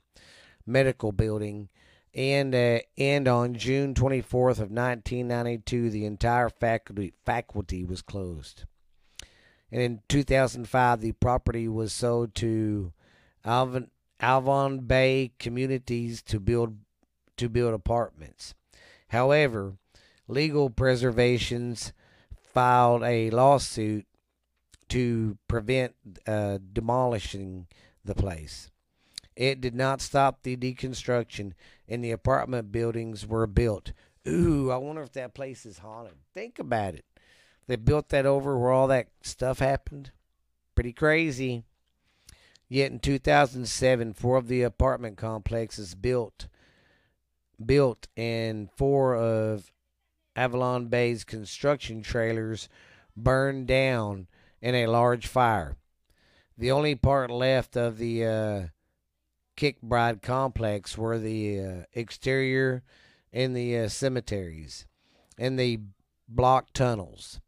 Medical 0.66 1.12
Building, 1.12 1.69
and 2.14 2.54
uh, 2.54 2.81
and 2.99 3.26
on 3.26 3.54
June 3.54 3.95
24th 3.95 4.59
of 4.59 4.71
1992, 4.71 5.90
the 5.90 6.04
entire 6.04 6.49
faculty 6.49 7.14
faculty 7.25 7.85
was 7.85 8.02
closed. 8.02 8.64
And 9.71 9.81
in 9.81 10.00
2005, 10.09 11.00
the 11.00 11.12
property 11.12 11.66
was 11.66 11.92
sold 11.92 12.35
to 12.37 12.92
Alvin 13.45 13.90
Avon 14.23 14.81
Bay 14.81 15.33
Communities 15.38 16.23
to 16.23 16.38
build 16.38 16.76
to 17.38 17.49
build 17.49 17.73
apartments. 17.73 18.54
However, 19.09 19.75
legal 20.28 20.69
preservations 20.69 21.92
filed 22.37 23.02
a 23.02 23.31
lawsuit 23.31 24.07
to 24.88 25.38
prevent 25.49 25.95
uh, 26.26 26.59
demolishing 26.73 27.66
the 28.04 28.14
place. 28.14 28.72
It 29.42 29.61
did 29.61 29.75
not 29.75 30.00
stop 30.00 30.44
the 30.44 30.56
deconstruction, 30.56 31.54
and 31.88 32.04
the 32.04 32.12
apartment 32.12 32.70
buildings 32.70 33.26
were 33.26 33.49
built. 33.49 33.92
Ooh, 34.25 34.70
I 34.70 34.76
wonder 34.76 35.02
if 35.02 35.11
that 35.14 35.34
place 35.34 35.66
is 35.66 35.78
haunted. 35.78 36.14
Think 36.32 36.61
about 36.61 36.94
it. 36.94 37.04
They 37.66 37.75
built 37.75 38.11
that 38.11 38.25
over 38.25 38.56
where 38.56 38.70
all 38.70 38.87
that 38.87 39.08
stuff 39.20 39.58
happened. 39.58 40.12
Pretty 40.76 40.92
crazy. 40.92 41.64
Yet 42.68 42.92
in 42.92 43.00
2007, 43.00 44.12
four 44.12 44.37
of 44.37 44.46
the 44.46 44.62
apartment 44.62 45.16
complexes 45.16 45.96
built 45.96 46.46
built 47.66 48.06
and 48.16 48.70
four 48.76 49.16
of 49.16 49.72
Avalon 50.37 50.87
Bay's 50.87 51.25
construction 51.25 52.02
trailers 52.02 52.68
burned 53.16 53.66
down 53.66 54.28
in 54.61 54.76
a 54.76 54.87
large 54.87 55.26
fire. 55.26 55.75
The 56.56 56.70
only 56.70 56.94
part 56.94 57.28
left 57.28 57.76
of 57.76 57.99
the 57.99 58.25
uh, 58.25 58.66
Kirkbride 59.62 60.23
complex 60.23 60.99
were 60.99 61.21
the 61.21 61.61
uh, 61.61 61.73
exterior 61.95 62.83
and 63.33 63.54
the 63.54 63.78
uh, 63.78 63.88
cemeteries 63.88 64.87
and 65.38 65.57
the 65.57 65.78
block 66.28 66.73
tunnels. 66.73 67.40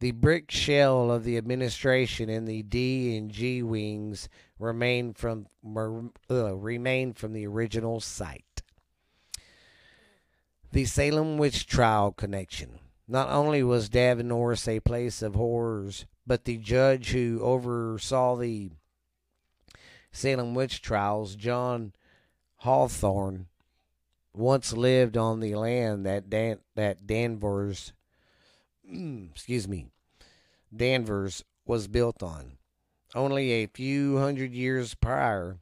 The 0.00 0.10
brick 0.10 0.50
shell 0.50 1.12
of 1.12 1.22
the 1.22 1.36
administration 1.36 2.28
and 2.28 2.48
the 2.48 2.64
D 2.64 3.16
and 3.16 3.30
G 3.30 3.62
wings 3.62 4.28
remain 4.58 5.14
from 5.14 5.46
uh, 6.28 6.56
remain 6.56 7.12
from 7.12 7.34
the 7.34 7.46
original 7.46 8.00
site. 8.00 8.62
The 10.72 10.86
Salem 10.86 11.38
witch 11.38 11.68
trial 11.68 12.10
connection. 12.10 12.80
Not 13.06 13.28
only 13.28 13.62
was 13.62 13.88
Danvers 13.88 14.66
a 14.66 14.80
place 14.80 15.22
of 15.22 15.36
horrors, 15.36 16.04
but 16.26 16.46
the 16.46 16.56
judge 16.56 17.10
who 17.10 17.38
oversaw 17.42 18.34
the 18.34 18.72
Salem 20.12 20.54
witch 20.54 20.82
trials, 20.82 21.34
John 21.34 21.92
Hathorne, 22.62 23.46
once 24.34 24.72
lived 24.72 25.16
on 25.16 25.40
the 25.40 25.54
land 25.54 26.06
that 26.06 26.30
Dan, 26.30 26.58
that 26.74 27.06
Danvers, 27.06 27.92
mm, 28.88 29.30
excuse 29.30 29.66
me, 29.66 29.86
Danvers 30.74 31.44
was 31.66 31.88
built 31.88 32.22
on. 32.22 32.58
Only 33.14 33.52
a 33.52 33.66
few 33.66 34.18
hundred 34.18 34.54
years 34.54 34.94
prior 34.94 35.58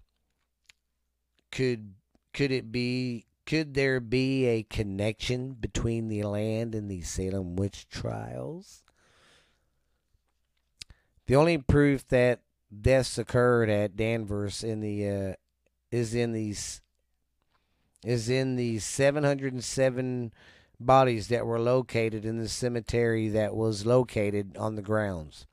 could 1.50 1.94
could 2.32 2.52
it 2.52 2.70
be 2.70 3.24
could 3.44 3.74
there 3.74 3.98
be 3.98 4.46
a 4.46 4.62
connection 4.62 5.54
between 5.54 6.08
the 6.08 6.22
land 6.22 6.74
and 6.74 6.88
the 6.88 7.02
Salem 7.02 7.56
witch 7.56 7.88
trials? 7.88 8.84
The 11.26 11.34
only 11.34 11.58
proof 11.58 12.06
that 12.08 12.40
deaths 12.78 13.18
occurred 13.18 13.68
at 13.68 13.96
Danvers 13.96 14.62
in 14.62 14.80
the 14.80 15.08
uh, 15.08 15.34
is 15.90 16.14
in 16.14 16.32
these 16.32 16.80
is 18.04 18.30
in 18.30 18.56
the 18.56 18.78
707 18.78 20.32
bodies 20.78 21.28
that 21.28 21.46
were 21.46 21.58
located 21.58 22.24
in 22.24 22.38
the 22.38 22.48
cemetery 22.48 23.28
that 23.28 23.54
was 23.54 23.84
located 23.84 24.56
on 24.56 24.74
the 24.74 24.82
grounds. 24.82 25.46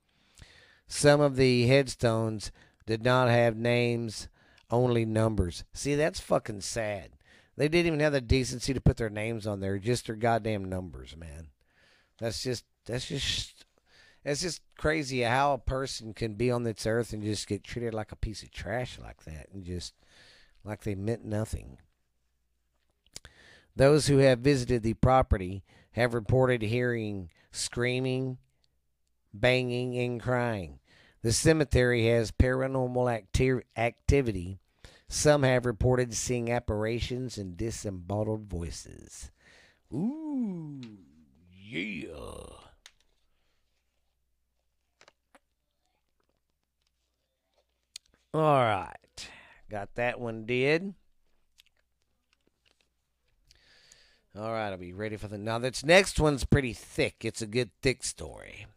Some 0.88 1.20
of 1.20 1.36
the 1.36 1.68
headstones 1.68 2.52
did 2.86 3.04
not 3.04 3.28
have 3.28 3.58
names, 3.58 4.30
only 4.72 5.06
numbers. 5.06 5.66
See, 5.74 5.96
that's 5.96 6.22
fucking 6.22 6.62
sad. 6.62 7.12
They 7.58 7.68
didn't 7.68 7.88
even 7.88 8.00
have 8.00 8.14
the 8.14 8.22
decency 8.22 8.74
to 8.74 8.80
put 8.80 8.98
their 8.98 9.10
names 9.10 9.46
on 9.46 9.60
there, 9.60 9.78
just 9.80 10.08
their 10.08 10.16
goddamn 10.16 10.66
numbers, 10.66 11.18
man. 11.18 11.50
That's 12.20 12.42
just 12.42 12.64
that's 12.86 13.08
just 13.08 13.57
it's 14.24 14.42
just 14.42 14.62
crazy 14.78 15.22
how 15.22 15.54
a 15.54 15.58
person 15.58 16.14
can 16.14 16.34
be 16.34 16.52
on 16.52 16.64
this 16.64 16.86
earth 16.86 17.14
and 17.14 17.24
just 17.24 17.48
get 17.48 17.64
treated 17.64 17.94
like 17.94 18.12
a 18.12 18.18
piece 18.18 18.44
of 18.44 18.52
trash 18.52 19.00
like 19.02 19.24
that 19.24 19.48
and 19.54 19.64
just 19.64 19.94
like 20.64 20.84
they 20.84 20.96
meant 20.96 21.24
nothing. 21.24 21.78
Those 23.76 24.08
who 24.08 24.18
have 24.18 24.40
visited 24.40 24.84
the 24.84 24.96
property 24.96 25.64
have 25.92 26.14
reported 26.14 26.62
hearing 26.62 27.30
screaming, 27.52 28.38
banging, 29.34 29.98
and 29.98 30.22
crying. 30.22 30.80
The 31.22 31.32
cemetery 31.32 32.08
has 32.08 32.32
paranormal 32.32 33.12
acti- 33.12 33.66
activity. 33.76 34.60
Some 35.08 35.44
have 35.44 35.66
reported 35.66 36.14
seeing 36.14 36.52
apparitions 36.52 37.38
and 37.38 37.56
disembodied 37.56 38.50
voices. 38.50 39.32
Ooh, 39.94 40.82
yeah. 41.52 42.67
All 48.38 48.62
right. 48.62 49.30
Got 49.68 49.96
that 49.96 50.20
one 50.20 50.46
did. 50.46 50.94
All 54.38 54.52
right, 54.52 54.70
I'll 54.70 54.78
be 54.78 54.94
ready 54.94 55.18
for 55.18 55.28
the. 55.28 55.40
Now, 55.40 55.58
this 55.58 55.84
next 55.84 56.20
one's 56.20 56.44
pretty 56.44 56.74
thick. 56.74 57.26
It's 57.26 57.42
a 57.42 57.48
good, 57.48 57.72
thick 57.82 58.04
story. 58.04 58.68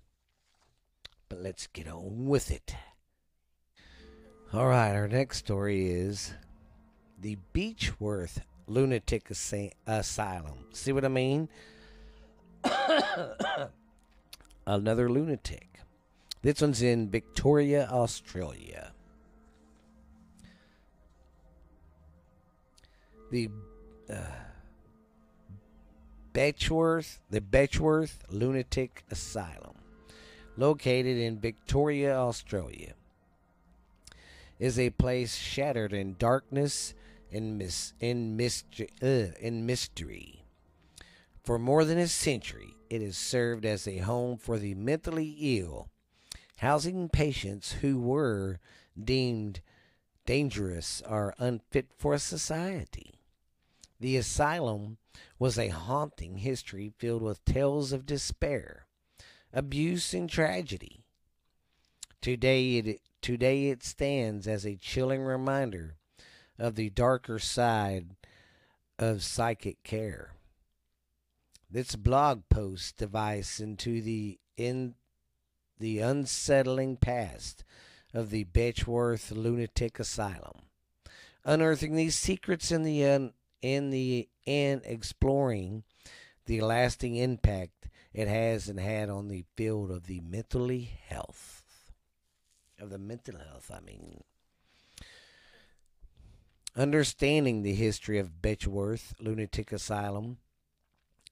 But 1.29 1.43
let's 1.43 1.67
get 1.67 1.89
on 1.89 2.25
with 2.27 2.51
it. 2.51 2.75
All 4.55 4.67
right, 4.67 4.95
our 4.95 5.09
next 5.09 5.37
story 5.37 5.91
is 5.91 6.33
the 7.21 7.37
Beechworth 7.53 8.39
Lunatic 8.67 9.31
Asylum. 9.87 10.65
See 10.73 10.93
what 10.93 11.05
I 11.05 11.09
mean? 11.09 11.51
Another 14.67 15.11
lunatic. 15.11 15.81
This 16.41 16.63
one's 16.63 16.81
in 16.81 17.11
Victoria, 17.11 17.87
Australia. 17.93 18.95
The 23.31 23.49
uh, 24.13 24.15
Betchworth, 26.33 27.19
the 27.31 27.41
Betchworth 27.41 28.19
Lunatic 28.29 29.05
Asylum, 29.11 29.77
located 30.57 31.17
in 31.17 31.39
Victoria, 31.39 32.17
Australia, 32.17 32.95
is 34.59 34.79
a 34.79 34.91
place 34.91 35.37
shattered 35.37 35.93
in 35.93 36.17
darkness 36.19 36.95
and 37.33 37.57
mis- 37.57 37.95
in, 38.01 38.41
uh, 39.03 39.07
in 39.41 39.65
mystery. 39.65 40.45
For 41.45 41.59
more 41.59 41.85
than 41.85 41.99
a 41.99 42.09
century, 42.09 42.75
it 42.91 43.01
has 43.01 43.17
served 43.17 43.65
as 43.65 43.87
a 43.87 43.99
home 43.99 44.39
for 44.39 44.59
the 44.59 44.75
mentally 44.75 45.37
ill, 45.41 45.89
housing 46.59 47.09
patients 47.09 47.73
who 47.81 48.01
were 48.01 48.59
deemed 49.03 49.61
dangerous 50.27 51.03
or 51.09 51.35
unfit 51.39 51.87
for 51.97 52.19
society. 52.19 53.20
The 54.01 54.17
asylum 54.17 54.97
was 55.39 55.59
a 55.59 55.69
haunting 55.69 56.39
history 56.39 56.93
filled 56.99 57.23
with 57.23 57.45
tales 57.45 57.93
of 57.93 58.07
despair, 58.07 58.87
abuse, 59.53 60.15
and 60.15 60.29
tragedy. 60.29 61.05
Today 62.23 62.79
it, 62.79 63.01
today 63.21 63.69
it 63.69 63.83
stands 63.83 64.49
as 64.49 64.65
a 64.65 64.77
chilling 64.77 65.23
reminder 65.23 65.97
of 66.59 66.77
the 66.77 66.89
darker 66.89 67.39
side 67.39 68.17
of 68.99 69.23
psychic 69.23 69.83
care. 69.83 70.33
This 71.71 71.95
blog 71.95 72.43
post 72.49 72.97
dives 72.99 73.61
into 73.61 74.01
the 74.01 74.39
in 74.57 74.95
the 75.79 76.01
unsettling 76.01 76.97
past 76.97 77.65
of 78.13 78.31
the 78.31 78.45
Betchworth 78.45 79.31
Lunatic 79.31 79.99
Asylum, 79.99 80.63
unearthing 81.45 81.95
these 81.95 82.17
secrets 82.17 82.71
in 82.71 82.83
the 82.83 83.05
un, 83.05 83.33
in 83.63 83.91
the 83.91 84.29
and 84.47 84.83
exploring 84.85 85.85
the 86.47 86.61
lasting 86.61 87.17
impact 87.17 87.89
it 88.13 88.29
has 88.29 88.69
and 88.69 88.81
had 88.81 89.09
on 89.09 89.29
the 89.29 89.45
field 89.57 89.91
of 89.91 90.07
the 90.07 90.21
mentally 90.21 90.91
health 91.07 91.63
of 92.81 92.91
the 92.91 92.99
mental 92.99 93.39
health. 93.39 93.71
I 93.73 93.81
mean, 93.81 94.23
understanding 96.77 97.63
the 97.63 97.75
history 97.75 98.19
of 98.19 98.43
Betchworth 98.43 99.15
Lunatic 99.21 99.71
Asylum 99.73 100.39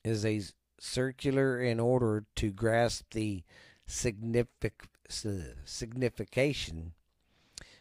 is 0.05 0.25
a 0.25 0.43
circular 0.79 1.61
in 1.61 1.81
order 1.81 2.25
to 2.37 2.51
grasp 2.51 3.13
the 3.13 3.43
signific- 3.89 4.89
signification 5.09 6.93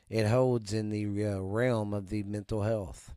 it 0.10 0.28
holds 0.28 0.74
in 0.74 0.90
the 0.90 1.26
uh, 1.26 1.40
realm 1.40 1.94
of 1.94 2.10
the 2.10 2.24
mental 2.24 2.64
health. 2.64 3.14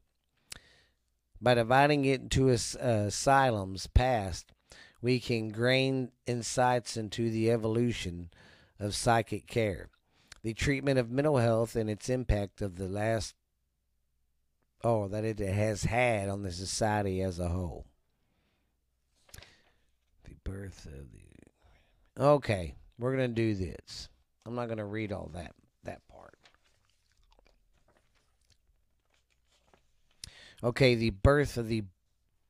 By 1.41 1.55
dividing 1.55 2.05
it 2.05 2.21
into 2.21 2.51
as, 2.51 2.77
uh, 2.77 3.05
asylums 3.07 3.87
past, 3.87 4.53
we 5.01 5.19
can 5.19 5.49
gain 5.49 6.13
insights 6.27 6.97
into 6.97 7.31
the 7.31 7.51
evolution 7.51 8.31
of 8.79 8.95
psychic 8.95 9.47
care, 9.47 9.89
the 10.43 10.53
treatment 10.53 10.99
of 10.99 11.11
mental 11.11 11.39
health, 11.39 11.77
and 11.77 11.89
its 11.89 12.11
impact 12.11 12.61
of 12.61 12.77
the 12.77 12.89
last, 12.89 13.35
oh, 14.85 15.09
that 15.09 15.25
it 15.25 15.39
has 15.39 15.85
had 15.85 16.29
on 16.29 16.43
the 16.43 16.53
society 16.53 17.23
as 17.23 17.39
a 17.39 17.49
whole. 17.49 17.87
The 20.25 20.35
birth 20.45 20.87
of 20.87 21.13
the. 21.13 22.23
Okay, 22.23 22.75
we're 22.99 23.13
gonna 23.13 23.29
do 23.29 23.55
this. 23.55 24.11
I'm 24.45 24.55
not 24.55 24.69
gonna 24.69 24.85
read 24.85 25.13
all 25.13 25.31
that 25.33 25.55
that 25.85 26.07
part. 26.09 26.35
Okay, 30.63 30.95
the 30.95 31.11
birth 31.11 31.57
of 31.57 31.69
the 31.69 31.85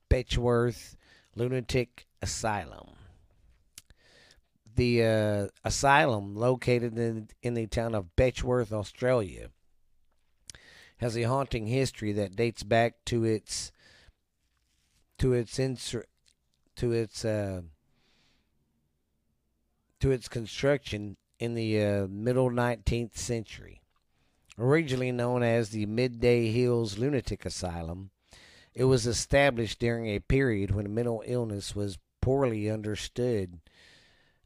Betchworth 0.09 0.97
Lunatic 1.37 2.07
Asylum. 2.21 2.89
The 4.75 5.05
uh, 5.05 5.49
asylum, 5.65 6.35
located 6.35 6.99
in, 6.99 7.29
in 7.43 7.55
the 7.55 7.67
town 7.67 7.95
of 7.95 8.17
Betchworth, 8.17 8.73
Australia, 8.73 9.51
has 10.97 11.17
a 11.17 11.23
haunting 11.23 11.67
history 11.67 12.13
that 12.13 12.35
dates 12.35 12.63
back 12.63 12.95
to 13.07 13.25
its 13.25 13.73
to 15.19 15.33
its 15.33 15.59
insur- 15.59 16.05
to 16.77 16.93
its 16.93 17.25
uh, 17.25 17.63
to 20.01 20.11
its 20.11 20.29
construction 20.29 21.17
in 21.39 21.55
the 21.55 21.83
uh, 21.83 22.07
middle 22.09 22.51
19th 22.51 23.17
century. 23.17 23.80
Originally 24.61 25.11
known 25.11 25.43
as 25.43 25.71
the 25.71 25.87
Mayday 25.87 26.51
Hills 26.51 26.99
Lunatic 26.99 27.47
Asylum, 27.47 28.11
it 28.75 28.85
was 28.85 29.07
established 29.07 29.79
during 29.79 30.07
a 30.07 30.19
period 30.19 30.71
when 30.71 30.95
mental 30.95 31.23
illness 31.25 31.75
was 31.75 31.99
poorly 32.21 32.69
understood 32.71 33.59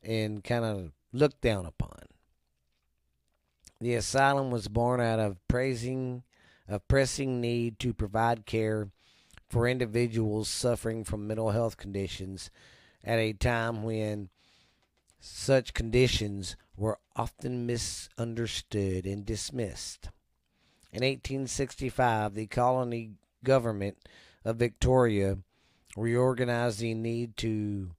and 0.05 0.45
kind 0.45 0.65
of 0.65 0.93
looked 1.13 1.41
down 1.41 1.67
upon. 1.67 1.99
The 3.81 3.95
asylum 3.95 4.53
was 4.53 4.69
born 4.69 5.01
out 5.01 5.19
of 5.19 5.37
praising 5.49 6.23
a 6.69 6.79
pressing 6.79 7.41
need 7.41 7.81
to 7.81 7.93
provide 7.93 8.47
care 8.47 8.91
for 9.51 9.67
individuals 9.67 10.49
suffering 10.49 11.03
from 11.03 11.27
mental 11.27 11.51
health 11.51 11.77
conditions 11.77 12.53
at 13.03 13.19
a 13.19 13.33
time 13.33 13.83
when 13.83 14.29
such 15.19 15.75
conditions 15.75 16.55
were 16.77 16.99
often 17.17 17.67
misunderstood 17.67 19.07
and 19.07 19.25
dismissed. 19.25 20.09
In 20.93 21.03
1865, 21.03 22.35
the 22.35 22.47
colony 22.47 23.13
government 23.43 23.99
of 24.45 24.57
Victoria 24.57 25.39
reorganized 25.97 26.81
the 26.81 26.95
need 26.95 27.37
to 27.39 27.91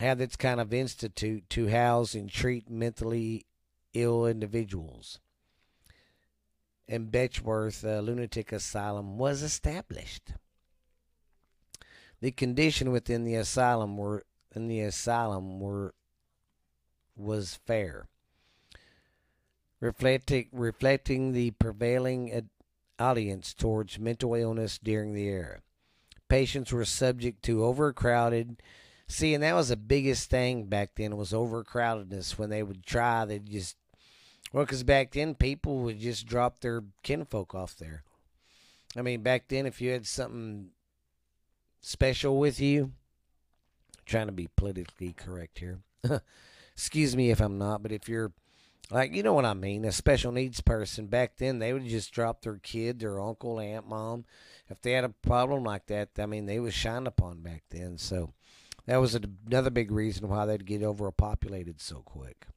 have 0.00 0.18
this 0.18 0.36
kind 0.36 0.60
of 0.60 0.72
institute 0.72 1.48
to 1.50 1.68
house 1.68 2.14
and 2.14 2.30
treat 2.30 2.68
mentally 2.70 3.46
ill 3.94 4.26
individuals. 4.26 5.18
And 6.88 7.10
Betchworth 7.10 7.84
uh, 7.84 8.00
Lunatic 8.00 8.52
Asylum 8.52 9.18
was 9.18 9.42
established. 9.42 10.32
The 12.20 12.30
condition 12.30 12.92
within 12.92 13.24
the 13.24 13.34
asylum 13.34 13.96
were 13.96 14.24
in 14.54 14.68
the 14.68 14.80
asylum 14.80 15.60
were 15.60 15.94
was 17.16 17.58
fair, 17.66 18.06
reflecting 19.80 20.48
reflecting 20.52 21.32
the 21.32 21.52
prevailing 21.52 22.48
audience 22.98 23.54
towards 23.54 23.98
mental 23.98 24.34
illness 24.34 24.78
during 24.82 25.14
the 25.14 25.26
era. 25.26 25.60
Patients 26.28 26.72
were 26.72 26.84
subject 26.84 27.42
to 27.44 27.64
overcrowded. 27.64 28.60
See, 29.08 29.34
and 29.34 29.42
that 29.44 29.54
was 29.54 29.68
the 29.68 29.76
biggest 29.76 30.30
thing 30.30 30.64
back 30.64 30.90
then 30.96 31.16
was 31.16 31.32
overcrowdedness. 31.32 32.38
When 32.38 32.50
they 32.50 32.62
would 32.62 32.84
try, 32.84 33.24
they'd 33.24 33.46
just 33.46 33.76
well, 34.52 34.64
because 34.64 34.82
back 34.82 35.12
then 35.12 35.34
people 35.34 35.78
would 35.80 36.00
just 36.00 36.26
drop 36.26 36.60
their 36.60 36.82
kinfolk 37.02 37.54
off 37.54 37.76
there. 37.76 38.02
I 38.96 39.02
mean, 39.02 39.22
back 39.22 39.48
then, 39.48 39.66
if 39.66 39.80
you 39.80 39.90
had 39.90 40.06
something 40.06 40.70
special 41.82 42.38
with 42.38 42.60
you, 42.60 42.92
trying 44.06 44.26
to 44.26 44.32
be 44.32 44.48
politically 44.56 45.12
correct 45.12 45.58
here. 45.58 45.80
Excuse 46.76 47.16
me 47.16 47.30
if 47.30 47.40
I'm 47.40 47.56
not, 47.56 47.82
but 47.82 47.90
if 47.90 48.06
you're 48.06 48.32
like, 48.90 49.14
you 49.14 49.22
know 49.22 49.32
what 49.32 49.46
I 49.46 49.54
mean, 49.54 49.84
a 49.86 49.92
special 49.92 50.30
needs 50.30 50.60
person, 50.60 51.06
back 51.06 51.36
then 51.38 51.58
they 51.58 51.72
would 51.72 51.86
just 51.86 52.12
drop 52.12 52.42
their 52.42 52.58
kid, 52.58 53.00
their 53.00 53.18
uncle, 53.18 53.58
aunt, 53.58 53.88
mom. 53.88 54.26
If 54.68 54.82
they 54.82 54.92
had 54.92 55.04
a 55.04 55.08
problem 55.08 55.64
like 55.64 55.86
that, 55.86 56.10
I 56.18 56.26
mean, 56.26 56.46
they 56.46 56.60
was 56.60 56.74
shined 56.74 57.06
upon 57.06 57.40
back 57.42 57.62
then. 57.70 57.96
So 57.96 58.34
that 58.84 58.98
was 58.98 59.14
another 59.16 59.70
big 59.70 59.90
reason 59.90 60.28
why 60.28 60.44
they'd 60.44 60.66
get 60.66 60.82
overpopulated 60.82 61.80
so 61.80 62.02
quick. 62.04 62.46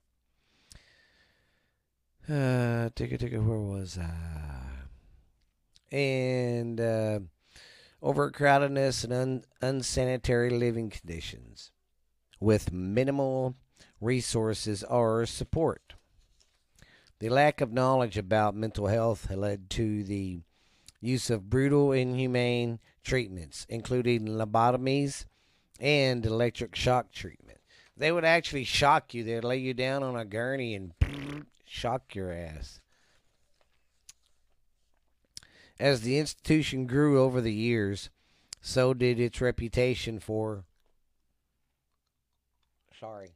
Uh, 2.29 2.89
ticket, 2.93 3.19
ticket, 3.21 3.43
where 3.43 3.57
was 3.57 3.97
I? 3.97 4.85
And, 5.91 6.79
uh, 6.79 7.21
overcrowdedness, 8.03 9.03
and 9.03 9.13
un- 9.13 9.43
unsanitary 9.63 10.51
living 10.51 10.91
conditions 10.91 11.71
with 12.39 12.71
minimal 12.71 13.55
resources 14.01 14.83
or 14.83 15.25
support. 15.25 15.93
The 17.19 17.29
lack 17.29 17.59
of 17.59 17.73
knowledge 17.73 18.17
about 18.17 18.55
mental 18.55 18.87
health 18.87 19.29
led 19.29 19.69
to 19.71 20.03
the 20.03 20.39
use 21.01 21.29
of 21.29 21.49
brutal, 21.49 21.91
inhumane 21.91 22.79
treatments, 23.03 23.65
including 23.69 24.27
lobotomies 24.27 25.25
and 25.79 26.25
electric 26.25 26.75
shock 26.75 27.11
treatment. 27.11 27.59
They 27.97 28.11
would 28.11 28.25
actually 28.25 28.63
shock 28.63 29.13
you. 29.13 29.23
They'd 29.23 29.43
lay 29.43 29.57
you 29.57 29.73
down 29.73 30.03
on 30.03 30.15
a 30.15 30.23
gurney 30.23 30.75
and 30.75 30.93
shock 31.65 32.15
your 32.15 32.31
ass. 32.31 32.79
As 35.79 36.01
the 36.01 36.17
institution 36.17 36.87
grew 36.87 37.21
over 37.21 37.41
the 37.41 37.53
years, 37.53 38.09
so 38.61 38.93
did 38.93 39.19
its 39.19 39.41
reputation 39.41 40.19
for. 40.19 40.63
Sorry. 42.99 43.31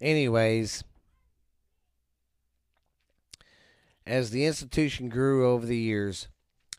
Anyways, 0.00 0.82
as 4.06 4.30
the 4.30 4.46
institution 4.46 5.08
grew 5.08 5.46
over 5.46 5.66
the 5.66 5.76
years, 5.76 6.28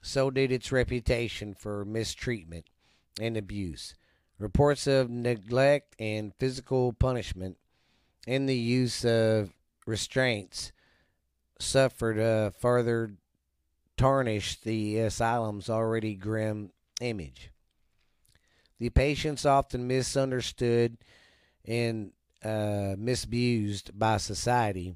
so 0.02 0.32
did 0.32 0.52
its 0.52 0.72
reputation 0.72 1.54
for 1.54 1.86
mistreatment 1.86 2.66
and 3.20 3.38
abuse. 3.38 3.94
Reports 4.40 4.88
of 4.88 5.10
neglect 5.10 5.96
and 6.00 6.34
physical 6.40 6.94
punishment 6.94 7.58
and 8.28 8.50
the 8.50 8.58
use 8.58 9.06
of 9.06 9.52
restraints 9.86 10.72
suffered 11.60 12.20
uh, 12.20 12.50
further 12.50 13.14
tarnished 13.98 14.64
the 14.64 14.98
asylum's 14.98 15.70
already 15.70 16.16
grim 16.16 16.72
image. 17.02 17.52
The 18.80 18.90
patients, 18.90 19.46
often 19.46 19.88
misunderstood 19.88 20.98
and 21.66 22.14
uh, 22.44 22.96
misused 22.98 23.98
by 23.98 24.18
society, 24.18 24.96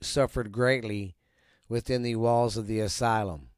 suffered 0.00 0.52
greatly 0.52 1.14
within 1.68 2.02
the 2.02 2.16
walls 2.16 2.56
of 2.56 2.66
the 2.66 2.80
asylum. 2.80 3.48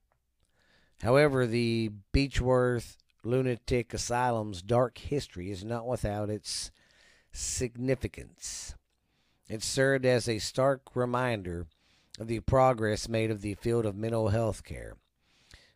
However, 1.02 1.46
the 1.46 1.90
Beechworth 2.12 2.96
Lunatic 3.24 3.92
Asylum's 3.92 4.62
dark 4.62 4.98
history 4.98 5.50
is 5.50 5.64
not 5.64 5.86
without 5.86 6.30
its 6.30 6.70
significance. 7.32 8.74
It 9.48 9.62
served 9.62 10.06
as 10.06 10.28
a 10.28 10.38
stark 10.38 10.94
reminder 10.94 11.66
of 12.18 12.28
the 12.28 12.40
progress 12.40 13.08
made 13.08 13.30
of 13.30 13.42
the 13.42 13.54
field 13.54 13.84
of 13.84 13.96
mental 13.96 14.28
health 14.28 14.64
care. 14.64 14.96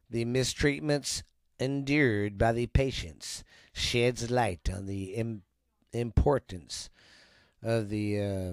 The 0.09 0.25
mistreatments 0.25 1.23
endured 1.59 2.39
by 2.39 2.53
the 2.53 2.67
patients 2.67 3.45
sheds 3.73 4.31
light 4.31 4.71
on 4.73 4.87
the 4.87 5.15
importance 5.93 6.91
of 7.63 7.89
the 7.89 8.21
uh, 8.21 8.53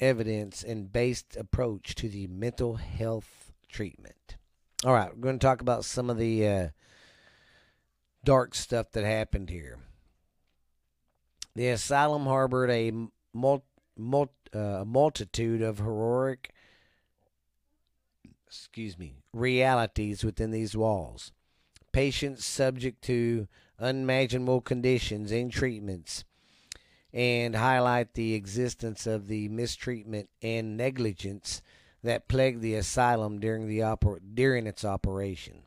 evidence 0.00 0.62
and 0.62 0.92
based 0.92 1.36
approach 1.36 1.94
to 1.96 2.08
the 2.08 2.26
mental 2.26 2.76
health 2.76 3.52
treatment. 3.68 4.36
All 4.84 4.92
right, 4.92 5.14
we're 5.14 5.22
going 5.22 5.38
to 5.38 5.46
talk 5.46 5.60
about 5.60 5.84
some 5.84 6.10
of 6.10 6.18
the 6.18 6.46
uh, 6.46 6.68
dark 8.24 8.54
stuff 8.54 8.92
that 8.92 9.04
happened 9.04 9.50
here. 9.50 9.78
The 11.54 11.68
asylum 11.68 12.24
harbored 12.24 12.70
a 12.70 12.92
mul- 13.32 13.64
mul- 13.96 14.32
uh, 14.52 14.84
multitude 14.86 15.62
of 15.62 15.78
heroic, 15.78 16.52
excuse 18.46 18.98
me, 18.98 19.14
realities 19.32 20.22
within 20.22 20.50
these 20.50 20.76
walls. 20.76 21.32
Patients 21.92 22.44
subject 22.44 23.02
to 23.04 23.48
unimaginable 23.78 24.60
conditions 24.60 25.30
and 25.30 25.52
treatments, 25.52 26.24
and 27.12 27.56
highlight 27.56 28.14
the 28.14 28.34
existence 28.34 29.06
of 29.06 29.26
the 29.28 29.48
mistreatment 29.48 30.28
and 30.42 30.76
negligence 30.76 31.62
that 32.02 32.28
plagued 32.28 32.60
the 32.60 32.74
asylum 32.74 33.40
during 33.40 33.66
the 33.68 33.78
oper- 33.78 34.20
during 34.34 34.66
its 34.66 34.84
operation. 34.84 35.62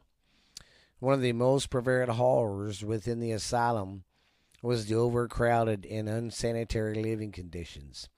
One 0.99 1.13
of 1.13 1.21
the 1.21 1.33
most 1.33 1.69
prevalent 1.69 2.11
horrors 2.11 2.83
within 2.83 3.19
the 3.19 3.31
asylum 3.31 4.03
was 4.61 4.85
the 4.85 4.95
overcrowded 4.95 5.85
and 5.85 6.09
unsanitary 6.09 7.01
living 7.01 7.31
conditions. 7.31 8.09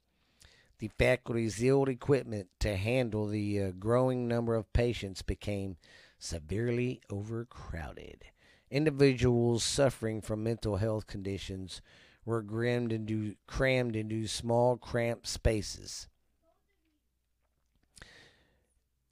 The 0.80 0.88
faculty's 0.88 1.62
ill 1.62 1.84
equipment 1.86 2.48
to 2.60 2.76
handle 2.76 3.28
the 3.28 3.62
uh, 3.62 3.72
growing 3.72 4.28
number 4.28 4.56
of 4.56 4.74
patients 4.74 5.22
became 5.22 5.78
severely 6.18 7.02
overcrowded. 7.12 8.26
Individuals 8.72 9.66
suffering 9.66 10.22
from 10.22 10.44
mental 10.44 10.78
health 10.78 11.06
conditions 11.06 11.82
were 12.24 12.42
crammed 12.42 12.94
into, 12.94 13.36
crammed 13.46 13.98
into 13.98 14.28
small, 14.28 14.78
cramped 14.78 15.28
spaces, 15.28 16.08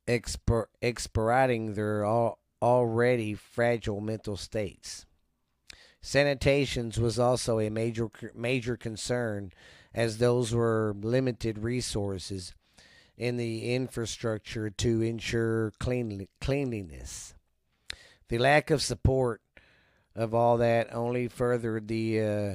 expir- 0.08 0.67
expirating 0.82 1.74
their 1.74 2.06
al- 2.06 2.39
already 2.62 3.34
fragile 3.34 4.00
mental 4.00 4.38
states. 4.38 5.06
Sanitations 6.02 6.98
was 6.98 7.19
also 7.19 7.60
a 7.60 7.69
major 7.69 8.10
major 8.34 8.78
concern 8.78 9.52
as 9.93 10.17
those 10.17 10.54
were 10.54 10.95
limited 11.02 11.58
resources 11.58 12.54
in 13.17 13.36
the 13.36 13.76
infrastructure 13.76 14.69
to 14.69 15.02
ensure 15.02 15.74
clean, 15.80 16.30
cleanliness. 16.39 17.34
The 18.30 18.38
lack 18.38 18.69
of 18.69 18.82
support 18.82 19.41
of 20.19 20.34
all 20.34 20.58
that 20.58 20.93
only 20.93 21.29
furthered 21.29 21.88
the 21.88 22.21
uh, 22.21 22.53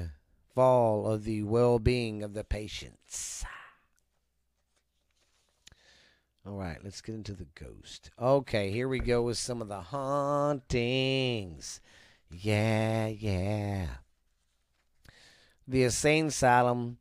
fall 0.54 1.10
of 1.10 1.24
the 1.24 1.42
well-being 1.42 2.22
of 2.22 2.34
the 2.34 2.44
patients. 2.44 3.42
All 6.46 6.58
right, 6.58 6.76
let's 6.84 7.00
get 7.00 7.14
into 7.14 7.32
the 7.32 7.46
ghost. 7.54 8.10
Okay, 8.20 8.70
here 8.70 8.86
we 8.86 8.98
go 8.98 9.22
with 9.22 9.38
some 9.38 9.62
of 9.62 9.68
the 9.68 9.80
hauntings. 9.80 11.80
Yeah, 12.30 13.06
yeah. 13.06 13.86
The 15.66 15.84
insane 15.84 16.26
asylum 16.26 16.98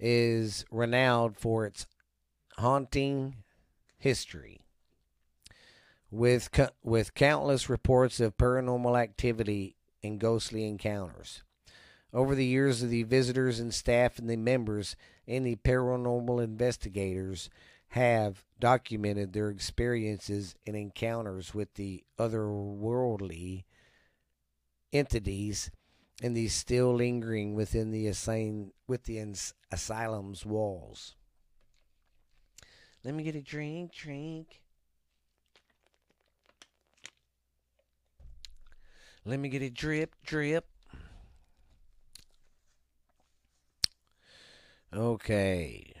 is 0.00 0.64
renowned 0.70 1.36
for 1.36 1.66
its 1.66 1.86
haunting 2.56 3.36
history. 3.98 4.62
With 6.10 6.48
with 6.82 7.12
countless 7.12 7.68
reports 7.68 8.20
of 8.20 8.38
paranormal 8.38 8.98
activity 8.98 9.76
and 10.02 10.18
ghostly 10.18 10.66
encounters. 10.66 11.42
Over 12.12 12.34
the 12.34 12.44
years, 12.44 12.80
the 12.80 13.04
visitors 13.04 13.58
and 13.58 13.72
staff 13.72 14.18
and 14.18 14.28
the 14.28 14.36
members 14.36 14.96
and 15.26 15.46
the 15.46 15.56
paranormal 15.56 16.42
investigators 16.42 17.48
have 17.88 18.44
documented 18.58 19.32
their 19.32 19.50
experiences 19.50 20.54
and 20.66 20.76
encounters 20.76 21.54
with 21.54 21.74
the 21.74 22.04
otherworldly 22.18 23.64
entities 24.92 25.70
and 26.22 26.36
these 26.36 26.54
still 26.54 26.94
lingering 26.94 27.54
within 27.54 27.90
the 27.90 28.06
asylum's 28.06 28.72
walls. 30.46 31.16
Let 33.04 33.14
me 33.14 33.24
get 33.24 33.34
a 33.34 33.42
drink, 33.42 33.92
drink. 33.92 34.61
Let 39.24 39.38
me 39.38 39.48
get 39.48 39.62
a 39.62 39.70
drip, 39.70 40.16
drip. 40.24 40.66
Okay. 44.92 45.92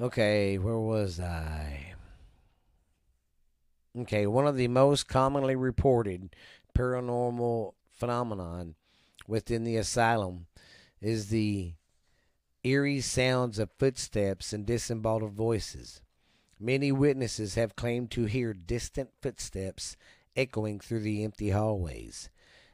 Okay, 0.00 0.58
where 0.58 0.78
was 0.78 1.18
I? 1.18 1.94
Okay, 3.96 4.26
one 4.26 4.46
of 4.46 4.56
the 4.56 4.68
most 4.68 5.08
commonly 5.08 5.56
reported 5.56 6.34
paranormal 6.76 7.74
phenomenon 7.90 8.74
within 9.26 9.64
the 9.64 9.76
asylum 9.76 10.46
is 11.00 11.28
the 11.28 11.74
eerie 12.64 13.00
sounds 13.00 13.58
of 13.58 13.70
footsteps 13.78 14.52
and 14.52 14.66
disembodied 14.66 15.32
voices. 15.32 16.02
Many 16.58 16.92
witnesses 16.92 17.54
have 17.56 17.76
claimed 17.76 18.10
to 18.12 18.24
hear 18.24 18.52
distant 18.54 19.10
footsteps 19.20 19.96
echoing 20.36 20.80
through 20.80 21.00
the 21.00 21.24
empty 21.24 21.50
hallways, 21.50 22.28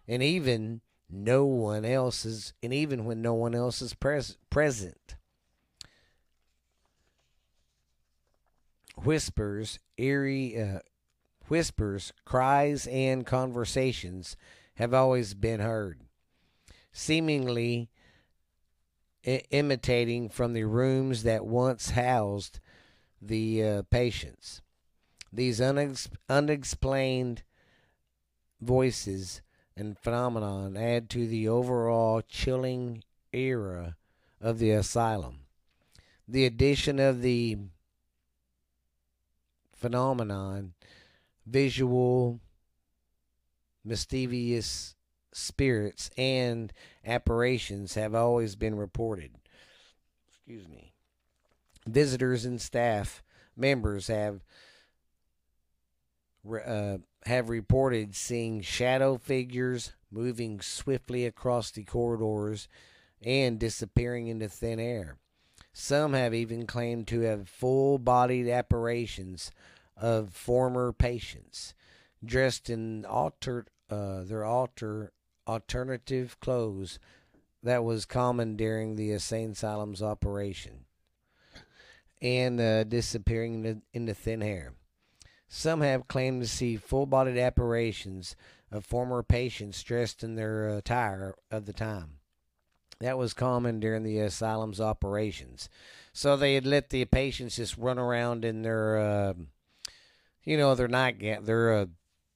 and 0.07 0.23
even 0.23 0.81
no 1.09 1.45
one 1.45 1.85
else 1.85 2.25
is, 2.25 2.53
and 2.63 2.73
even 2.73 3.05
when 3.05 3.23
no 3.23 3.35
one 3.35 3.55
else 3.55 3.83
is 3.83 3.95
pres- 3.95 4.39
present. 4.49 5.17
Whispers, 8.97 9.79
eerie, 9.97 10.61
uh, 10.61 10.81
whispers, 11.49 12.13
cries, 12.25 12.87
and 12.87 13.27
conversations 13.27 14.37
have 14.75 14.95
always 14.95 15.35
been 15.35 15.61
heard. 15.61 16.01
seemingly 16.93 17.89
I- 19.27 19.43
imitating 19.51 20.29
from 20.29 20.55
the 20.55 20.65
rooms 20.65 21.23
that 21.25 21.47
once 21.47 21.91
housed 21.91 22.59
the 23.21 23.63
uh, 23.65 23.83
patients. 23.91 24.63
These 25.33 25.61
unex- 25.61 26.09
unexplained 26.29 27.43
voices 28.61 29.43
and 29.77 29.99
phenomenon 29.99 30.77
add 30.77 31.09
to 31.11 31.27
the 31.27 31.49
overall 31.49 32.23
chilling 32.29 33.03
era 33.33 33.97
of 34.41 34.59
the 34.59 34.71
asylum. 34.71 35.41
The 36.27 36.47
addition 36.47 36.99
of 36.99 37.23
the 37.23 37.57
phenomenon, 39.75 40.75
visual, 41.47 42.41
mischievous 43.85 44.95
spirits, 45.33 46.11
and 46.17 46.73
apparitions 47.05 47.95
have 47.95 48.15
always 48.15 48.57
been 48.57 48.77
reported. 48.77 49.33
Excuse 50.29 50.69
me. 50.69 50.90
Visitors 51.87 52.45
and 52.45 52.61
staff 52.61 53.23
members 53.57 54.09
have 54.09 54.43
uh, 56.67 56.99
have 57.25 57.49
reported 57.49 58.15
seeing 58.15 58.63
shadow 58.63 59.19
figures 59.19 59.93
moving 60.11 60.61
swiftly 60.61 61.27
across 61.27 61.71
the 61.71 61.85
corridors 61.85 62.69
and 63.23 63.59
disappearing 63.59 64.27
into 64.27 64.49
thin 64.49 64.81
air. 64.81 65.17
Some 65.73 66.15
have 66.15 66.35
even 66.35 66.67
claimed 66.67 67.07
to 67.09 67.21
have 67.21 67.49
full 67.49 67.99
bodied 67.99 68.49
apparitions 68.49 69.53
of 69.97 70.33
former 70.33 70.93
patients 70.93 71.75
dressed 72.25 72.69
in 72.71 73.05
altered 73.05 73.69
uh, 73.89 74.23
their 74.25 74.45
alter 74.45 75.13
alternative 75.47 76.39
clothes 76.41 76.99
that 77.63 77.83
was 77.85 78.05
common 78.07 78.57
during 78.57 78.97
the 78.97 79.11
insane 79.13 79.51
asylum's 79.51 80.03
operation 80.03 80.85
and 82.23 82.61
uh, 82.61 82.85
disappearing 82.85 83.65
into, 83.65 83.83
into 83.93 84.15
thin 84.15 84.43
air. 84.43 84.75
Some 85.49 85.81
have 85.81 86.09
claimed 86.09 86.43
to 86.43 86.49
see 86.49 86.77
full 86.77 87.07
bodied 87.07 87.39
apparitions 87.39 88.37
of 88.71 88.85
former 88.85 89.23
patients 89.23 89.83
dressed 89.83 90.23
in 90.23 90.37
their 90.37 90.69
attire 90.69 91.35
of 91.51 91.67
the 91.67 91.73
time. 91.73 92.21
That 93.01 93.19
was 93.19 93.33
common 93.33 93.81
during 93.81 94.03
the 94.03 94.19
asylum's 94.19 94.81
operations. 94.81 95.69
So 96.13 96.37
they 96.37 96.55
had 96.55 96.67
let 96.67 96.91
the 96.91 97.05
patients 97.07 97.57
just 97.57 97.79
run 97.79 97.99
around 97.99 98.45
in 98.45 98.63
their, 98.63 98.99
uh, 98.99 99.33
you 100.45 100.57
know, 100.57 100.75
their 100.75 100.89
nightgown, 100.89 101.45
their 101.45 101.73
uh, 101.73 101.87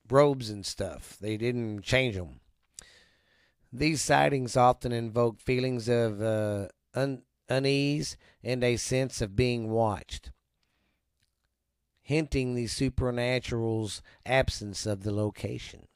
robes 0.08 0.50
and 0.50 0.64
stuff. 0.64 1.16
They 1.20 1.36
didn't 1.36 1.82
change 1.82 2.16
them. 2.16 2.40
These 3.72 4.00
sightings 4.00 4.56
often 4.56 4.92
invoke 4.92 5.40
feelings 5.40 5.88
of 5.88 6.22
uh, 6.22 6.68
un- 6.94 7.22
unease 7.48 8.16
and 8.42 8.62
a 8.64 8.76
sense 8.76 9.20
of 9.20 9.36
being 9.36 9.70
watched 9.70 10.30
hinting 12.04 12.54
the 12.54 12.66
supernatural's 12.66 14.02
absence 14.26 14.84
of 14.84 15.02
the 15.02 15.12
location. 15.12 15.88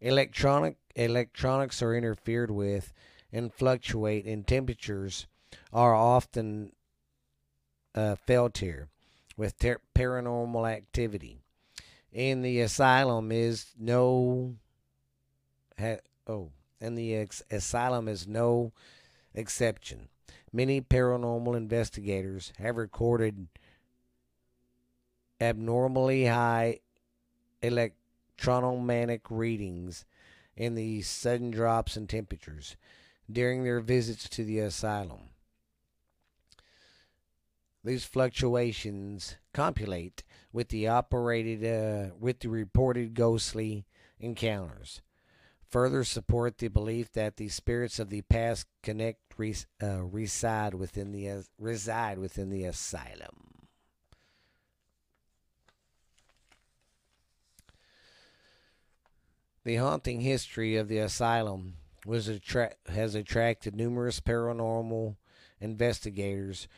Electronic 0.00 0.76
electronics 0.96 1.80
are 1.80 1.94
interfered 1.94 2.50
with 2.50 2.92
and 3.32 3.54
fluctuate, 3.54 4.26
and 4.26 4.46
temperatures 4.46 5.26
are 5.72 5.94
often 5.94 6.72
uh, 7.94 8.16
felt 8.16 8.58
here 8.58 8.88
with 9.36 9.58
ter- 9.58 9.80
paranormal 9.94 10.68
activity. 10.68 11.38
In 12.12 12.42
the 12.42 12.60
asylum 12.60 13.30
is 13.30 13.66
no 13.78 14.56
ha- 15.78 16.00
oh, 16.26 16.50
and 16.80 16.98
the 16.98 17.14
ex- 17.14 17.42
asylum 17.50 18.08
is 18.08 18.26
no 18.26 18.72
exception. 19.32 20.08
Many 20.56 20.80
paranormal 20.80 21.54
investigators 21.54 22.50
have 22.56 22.78
recorded 22.78 23.48
abnormally 25.38 26.24
high 26.24 26.80
electromagnetic 27.60 29.30
readings 29.30 30.06
in 30.56 30.74
the 30.74 31.02
sudden 31.02 31.50
drops 31.50 31.98
in 31.98 32.06
temperatures 32.06 32.78
during 33.30 33.64
their 33.64 33.80
visits 33.80 34.30
to 34.30 34.44
the 34.44 34.60
asylum. 34.60 35.28
These 37.84 38.06
fluctuations 38.06 39.36
compulate 39.52 40.24
with 40.54 40.70
the 40.70 40.88
operated 40.88 41.66
uh, 41.66 42.14
with 42.18 42.40
the 42.40 42.48
reported 42.48 43.12
ghostly 43.12 43.84
encounters. 44.18 45.02
Further 45.76 46.04
support 46.04 46.56
the 46.56 46.68
belief 46.68 47.12
that 47.12 47.36
the 47.36 47.50
spirits 47.50 47.98
of 47.98 48.08
the 48.08 48.22
past 48.22 48.66
connect 48.82 49.20
res, 49.36 49.66
uh, 49.82 50.02
reside 50.04 50.72
within 50.72 51.12
the 51.12 51.28
uh, 51.28 51.42
reside 51.58 52.18
within 52.18 52.48
the 52.48 52.64
asylum. 52.64 53.68
The 59.64 59.76
haunting 59.76 60.22
history 60.22 60.76
of 60.76 60.88
the 60.88 60.96
asylum 60.96 61.74
was 62.06 62.26
attra- 62.26 62.76
has 62.88 63.14
attracted 63.14 63.76
numerous 63.76 64.18
paranormal 64.18 65.16
investigators 65.60 66.68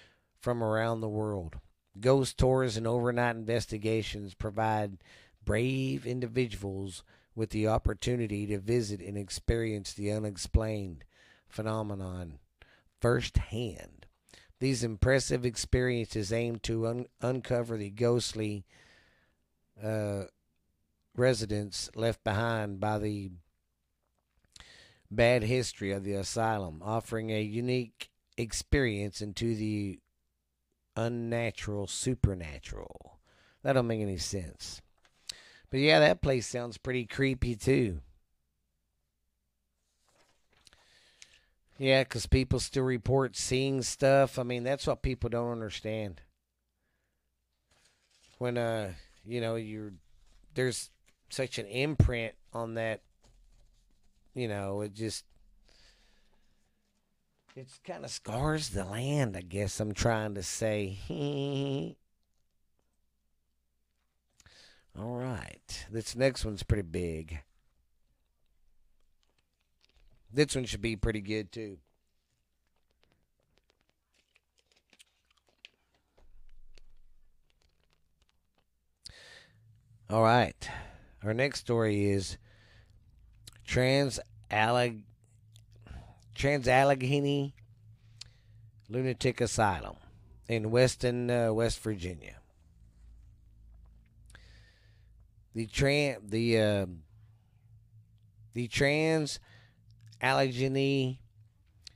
from 0.41 0.61
around 0.61 1.03
the 1.03 1.09
world. 1.09 1.61
Ghost 2.01 2.37
tours 2.37 2.77
and 2.77 2.85
overnight 2.89 3.37
investigations 3.37 4.35
provide 4.35 4.99
brave 5.45 6.05
individuals 6.05 7.05
with 7.39 7.51
the 7.51 7.69
opportunity 7.69 8.47
to 8.47 8.59
visit 8.59 9.01
and 9.01 9.17
experience 9.17 9.93
the 9.93 10.11
unexplained 10.11 11.05
phenomenon 11.49 12.41
firsthand. 13.01 14.07
These 14.59 14.83
impressive 14.83 15.47
experiences 15.47 16.33
aim 16.33 16.59
to 16.65 16.89
un- 16.89 17.07
uncover 17.21 17.77
the 17.77 17.91
ghostly 17.91 18.67
uh, 19.81 20.25
residents 21.15 21.89
left 21.95 22.25
behind 22.25 22.81
by 22.81 22.99
the 22.99 23.31
bad 25.09 25.45
history 25.45 25.93
of 25.93 26.03
the 26.03 26.15
asylum, 26.15 26.83
offering 26.85 27.31
a 27.31 27.41
unique 27.41 28.11
experience 28.37 29.23
into 29.23 29.55
the 29.55 30.01
unnatural 30.97 31.87
supernatural. 31.87 33.21
That 33.63 33.75
don't 33.75 33.87
make 33.87 34.01
any 34.01 34.19
sense. 34.19 34.83
But 35.71 35.81
yeah, 35.81 36.01
that 36.01 36.23
place 36.23 36.47
sounds 36.47 36.79
pretty 36.79 37.05
creepy 37.05 37.55
too. 37.55 38.01
Yeah, 41.79 42.03
because 42.03 42.27
people 42.27 42.59
still 42.59 42.83
report 42.85 43.37
seeing 43.37 43.83
stuff. 43.83 44.39
I 44.39 44.43
mean, 44.43 44.65
that's 44.65 44.87
what 44.87 45.03
people 45.03 45.31
don't 45.31 45.53
understand. 45.53 46.23
When 48.39 48.59
uh, 48.59 48.93
you 49.25 49.41
know, 49.41 49.57
you're 49.57 49.93
there's 50.55 50.91
such 51.31 51.59
an 51.59 51.67
imprint 51.67 52.35
on 52.53 52.75
that. 52.75 53.03
You 54.35 54.49
know, 54.49 54.81
it 54.81 54.95
just 54.95 55.25
it's 57.55 57.79
kind 57.87 58.05
of 58.05 58.11
scars 58.11 58.71
the 58.71 58.85
land. 58.85 59.37
I 59.37 59.43
guess 59.43 59.79
I'm 59.81 59.93
trying 59.93 60.35
to 60.35 60.43
say. 60.43 61.95
All 64.99 65.17
right, 65.17 65.87
this 65.91 66.17
next 66.17 66.45
one's 66.45 66.63
pretty 66.63 66.83
big. 66.83 67.41
This 70.33 70.55
one 70.55 70.65
should 70.65 70.83
be 70.83 70.97
pretty 70.97 71.21
good 71.21 71.53
too. 71.53 71.79
All 80.11 80.23
right. 80.23 80.71
Our 81.23 81.35
next 81.35 81.61
story 81.61 82.11
is 82.11 82.39
Trans 83.67 84.19
Alleg 84.51 85.03
Trans 86.35 86.67
Allegheny 86.67 87.55
Lunatic 88.89 89.41
Asylum 89.43 89.97
in 90.49 90.71
Weston, 90.71 91.31
uh, 91.31 91.53
West 91.53 91.81
Virginia. 91.81 92.37
The 95.59 95.67
tran 95.67 96.19
the 96.31 96.61
uh, 96.61 96.87
the 98.55 98.69
Trans 98.69 99.41
Allegheny 100.23 101.21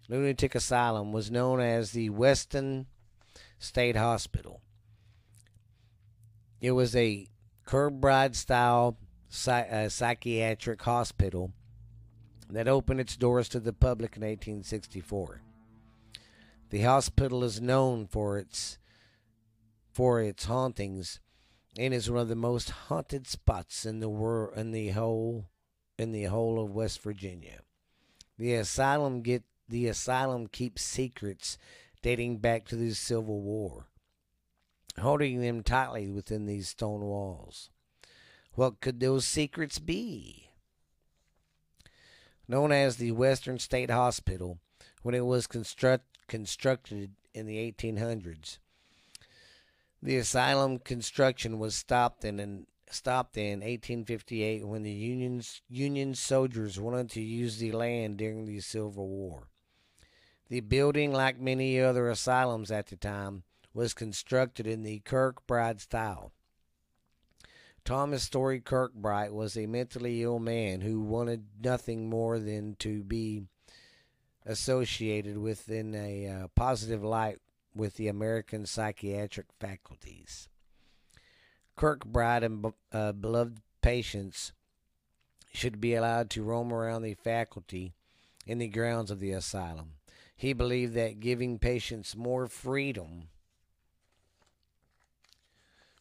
Lunatic 0.09 0.57
Asylum 0.57 1.13
was 1.13 1.31
known 1.31 1.61
as 1.61 1.93
the 1.93 2.11
Weston 2.11 2.87
State 3.61 3.95
Hospital. 3.95 4.63
It 6.61 6.73
was 6.73 6.97
a 6.97 7.29
Kirkbride 7.65 8.35
style 8.35 8.97
uh, 9.47 9.89
psychiatric 9.89 10.83
hospital 10.83 11.53
that 12.51 12.67
opened 12.67 12.99
its 12.99 13.17
doors 13.17 13.49
to 13.51 13.61
the 13.61 13.73
public 13.73 14.17
in 14.17 14.23
1864. 14.23 15.41
The 16.71 16.83
hospital 16.83 17.45
is 17.45 17.61
known 17.61 18.09
for 18.09 18.39
its 18.39 18.79
for 19.93 20.21
its 20.21 20.47
hauntings 20.47 21.21
and 21.79 21.95
is 21.95 22.11
one 22.11 22.21
of 22.21 22.29
the 22.29 22.37
most 22.37 22.71
haunted 22.71 23.27
spots 23.27 23.87
in 23.87 24.01
the 24.01 24.09
world 24.09 24.57
in 24.57 24.73
the 24.73 24.91
whole 24.91 25.47
in 25.99 26.13
the 26.13 26.25
whole 26.25 26.63
of 26.63 26.71
West 26.71 27.01
Virginia. 27.03 27.61
The 28.39 28.55
asylum 28.55 29.23
get 29.23 29.45
the 29.69 29.87
asylum 29.87 30.49
keeps 30.49 30.83
secrets 30.83 31.57
dating 32.03 32.39
back 32.39 32.67
to 32.67 32.77
the 32.77 32.93
Civil 32.93 33.41
War, 33.41 33.87
holding 35.01 35.41
them 35.41 35.63
tightly 35.63 36.11
within 36.11 36.47
these 36.47 36.69
stone 36.69 37.01
walls. 37.01 37.71
What 38.55 38.81
could 38.81 39.01
those 39.01 39.25
secrets 39.25 39.79
be? 39.79 40.51
Known 42.49 42.73
as 42.73 42.97
the 42.97 43.13
Weston 43.13 43.59
State 43.59 43.91
Hospital, 43.91 44.59
when 45.03 45.15
it 45.15 45.25
was 45.25 45.47
construct, 45.47 46.05
constructed 46.27 47.13
in 47.33 47.47
the 47.47 47.57
1800s, 47.73 48.59
the 50.03 50.17
asylum 50.17 50.79
construction 50.79 51.59
was 51.59 51.75
stopped 51.75 52.25
in, 52.25 52.41
in 52.41 52.67
stopped 52.91 53.37
in 53.37 53.61
1858 53.61 54.67
when 54.67 54.83
the 54.83 54.91
Union's, 54.91 55.63
Union 55.69 56.15
soldiers 56.15 56.79
wanted 56.79 57.11
to 57.11 57.23
use 57.23 57.59
the 57.59 57.73
land 57.73 58.19
during 58.19 58.45
the 58.45 58.61
Civil 58.61 59.09
War. 59.09 59.49
The 60.49 60.61
building, 60.61 61.13
like 61.13 61.41
many 61.41 61.81
other 61.81 62.11
asylums 62.11 62.71
at 62.71 62.89
the 62.89 62.97
time, 62.97 63.45
was 63.73 63.95
constructed 63.95 64.67
in 64.67 64.83
the 64.83 65.01
Kirkbride 65.01 65.81
style. 65.81 66.33
Thomas 67.85 68.23
Story 68.23 68.61
Kirkbride 68.61 69.33
was 69.33 69.57
a 69.57 69.67
mentally 69.67 70.23
ill 70.23 70.39
man 70.39 70.83
who 70.83 71.01
wanted 71.01 71.47
nothing 71.63 72.11
more 72.11 72.39
than 72.39 72.77
to 72.81 73.03
be 73.03 73.45
associated 74.45 75.39
within 75.39 75.95
a 75.95 76.29
uh, 76.29 76.49
positive 76.55 77.03
light 77.03 77.39
with 77.75 77.97
the 77.97 78.09
American 78.09 78.67
psychiatric 78.67 79.47
faculties. 79.59 80.49
Kirkbride 81.77 82.45
and 82.45 82.73
uh, 82.93 83.13
beloved 83.13 83.61
patients 83.81 84.53
should 85.53 85.81
be 85.81 85.95
allowed 85.95 86.31
to 86.31 86.43
roam 86.43 86.73
around 86.73 87.03
the 87.03 87.15
faculty 87.15 87.95
in 88.47 88.59
the 88.59 88.69
grounds 88.69 89.11
of 89.11 89.21
the 89.21 89.33
asylum. 89.33 89.95
He 90.37 90.53
believed 90.53 90.95
that 90.95 91.21
giving 91.21 91.59
patients 91.59 92.17
more 92.17 92.47
freedom 92.47 93.29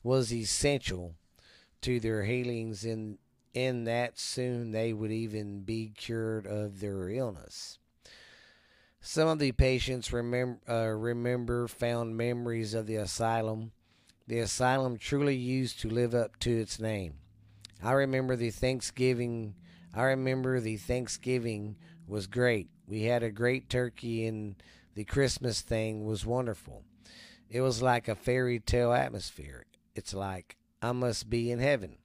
was 0.04 0.34
essential 0.34 1.16
to 1.82 2.00
their 2.00 2.24
healings 2.24 2.84
in 2.84 3.18
in 3.54 3.84
that 3.84 4.18
soon 4.18 4.72
they 4.72 4.94
would 4.94 5.12
even 5.12 5.60
be 5.62 5.92
cured 5.96 6.48
of 6.48 6.80
their 6.80 7.10
illness. 7.10 7.78
Some 9.04 9.28
of 9.28 9.40
the 9.40 9.52
patients 9.52 10.14
remember, 10.14 10.60
uh, 10.70 10.90
remember 10.90 11.68
found 11.68 12.16
memories 12.16 12.76
of 12.76 12.86
the 12.86 12.98
asylum. 12.98 13.72
The 14.28 14.38
asylum 14.38 14.98
truly 14.98 15.36
used 15.36 15.80
to 15.80 15.90
live 15.90 16.14
up 16.14 16.38
to 16.42 16.52
its 16.52 16.80
name. 16.80 17.16
I 17.84 17.94
remember 17.94 18.36
the 18.36 18.52
Thanksgiving. 18.52 19.56
I 19.92 20.04
remember 20.04 20.60
the 20.60 20.78
Thanksgiving 20.78 21.78
was 22.08 22.28
great. 22.28 22.70
We 22.88 23.04
had 23.04 23.24
a 23.24 23.32
great 23.32 23.70
turkey, 23.70 24.28
and 24.28 24.56
the 24.94 25.04
Christmas 25.04 25.62
thing 25.62 26.06
was 26.06 26.24
wonderful. 26.24 26.84
It 27.50 27.62
was 27.62 27.82
like 27.82 28.08
a 28.08 28.16
fairy 28.16 28.60
tale 28.60 28.94
atmosphere. 28.94 29.66
It's 29.96 30.14
like 30.14 30.58
I 30.80 30.92
must 30.92 31.28
be 31.28 31.50
in 31.50 31.58
heaven. 31.58 31.98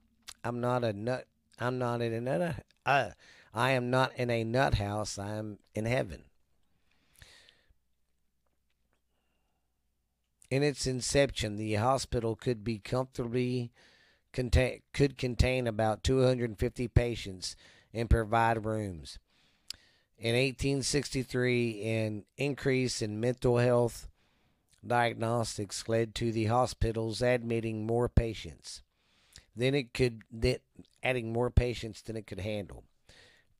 I'm 0.43 0.63
not 0.63 0.83
a 0.83 0.95
nut. 0.95 1.27
I'm 1.61 1.79
not 1.79 2.01
in 2.01 2.15
a 2.15 2.21
nut. 2.23 2.65
Uh, 2.87 3.11
I 3.53 3.73
am 3.73 3.91
not 3.91 4.13
in 4.17 4.31
a 4.31 4.45
nut 4.45 4.77
house. 4.77 5.19
I 5.19 5.35
am 5.35 5.59
in 5.75 5.85
heaven. 5.85 6.25
In 10.51 10.63
its 10.63 10.87
inception, 10.87 11.57
the 11.57 11.75
hospital 11.75 12.37
could 12.37 12.63
be 12.63 12.79
comfortably 12.79 13.73
contain, 14.33 14.81
could 14.93 15.19
contain 15.19 15.67
about 15.67 16.05
250 16.05 16.89
patients 16.89 17.57
and 17.93 18.09
provide 18.09 18.65
rooms. 18.65 19.19
In 20.19 20.35
1863, 20.35 21.83
an 21.83 22.25
increase 22.37 23.03
in 23.03 23.21
mental 23.21 23.59
health 23.59 24.09
diagnostics 24.87 25.89
led 25.89 26.15
to 26.15 26.31
the 26.31 26.47
hospitals 26.47 27.21
admitting 27.21 27.87
more 27.87 28.09
patients. 28.09 28.83
Then 29.57 29.75
it 29.75 29.93
could 29.93 30.23
that 30.31 30.63
adding 31.03 31.33
more 31.33 31.51
patients 31.51 32.03
than 32.03 32.17
it 32.17 32.27
could 32.27 32.41
handle. 32.41 32.85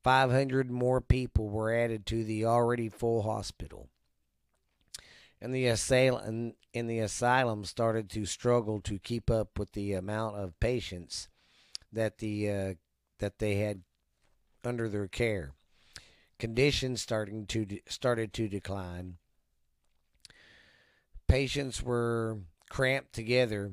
500 0.03 0.71
more 0.71 1.01
people 1.01 1.49
were 1.49 1.73
added 1.73 2.05
to 2.05 2.23
the 2.23 2.45
already 2.45 2.87
full 2.87 3.23
hospital 3.23 3.89
and 5.41 5.53
the 5.53 5.67
asylum 5.67 6.53
in 6.73 6.87
the 6.87 6.99
asylum 6.99 7.63
started 7.63 8.09
to 8.09 8.25
struggle 8.25 8.79
to 8.81 8.99
keep 8.99 9.29
up 9.29 9.59
with 9.59 9.71
the 9.73 9.93
amount 9.93 10.35
of 10.37 10.59
patients 10.59 11.27
that 11.91 12.17
the 12.17 12.49
uh, 12.49 12.73
that 13.19 13.39
they 13.39 13.55
had 13.55 13.81
under 14.63 14.89
their 14.89 15.07
care. 15.07 15.53
Conditions 16.39 17.01
starting 17.01 17.45
to 17.47 17.65
de- 17.65 17.81
started 17.87 18.33
to 18.33 18.47
decline. 18.47 19.17
Patients 21.27 21.81
were 21.81 22.37
cramped 22.69 23.13
together. 23.13 23.71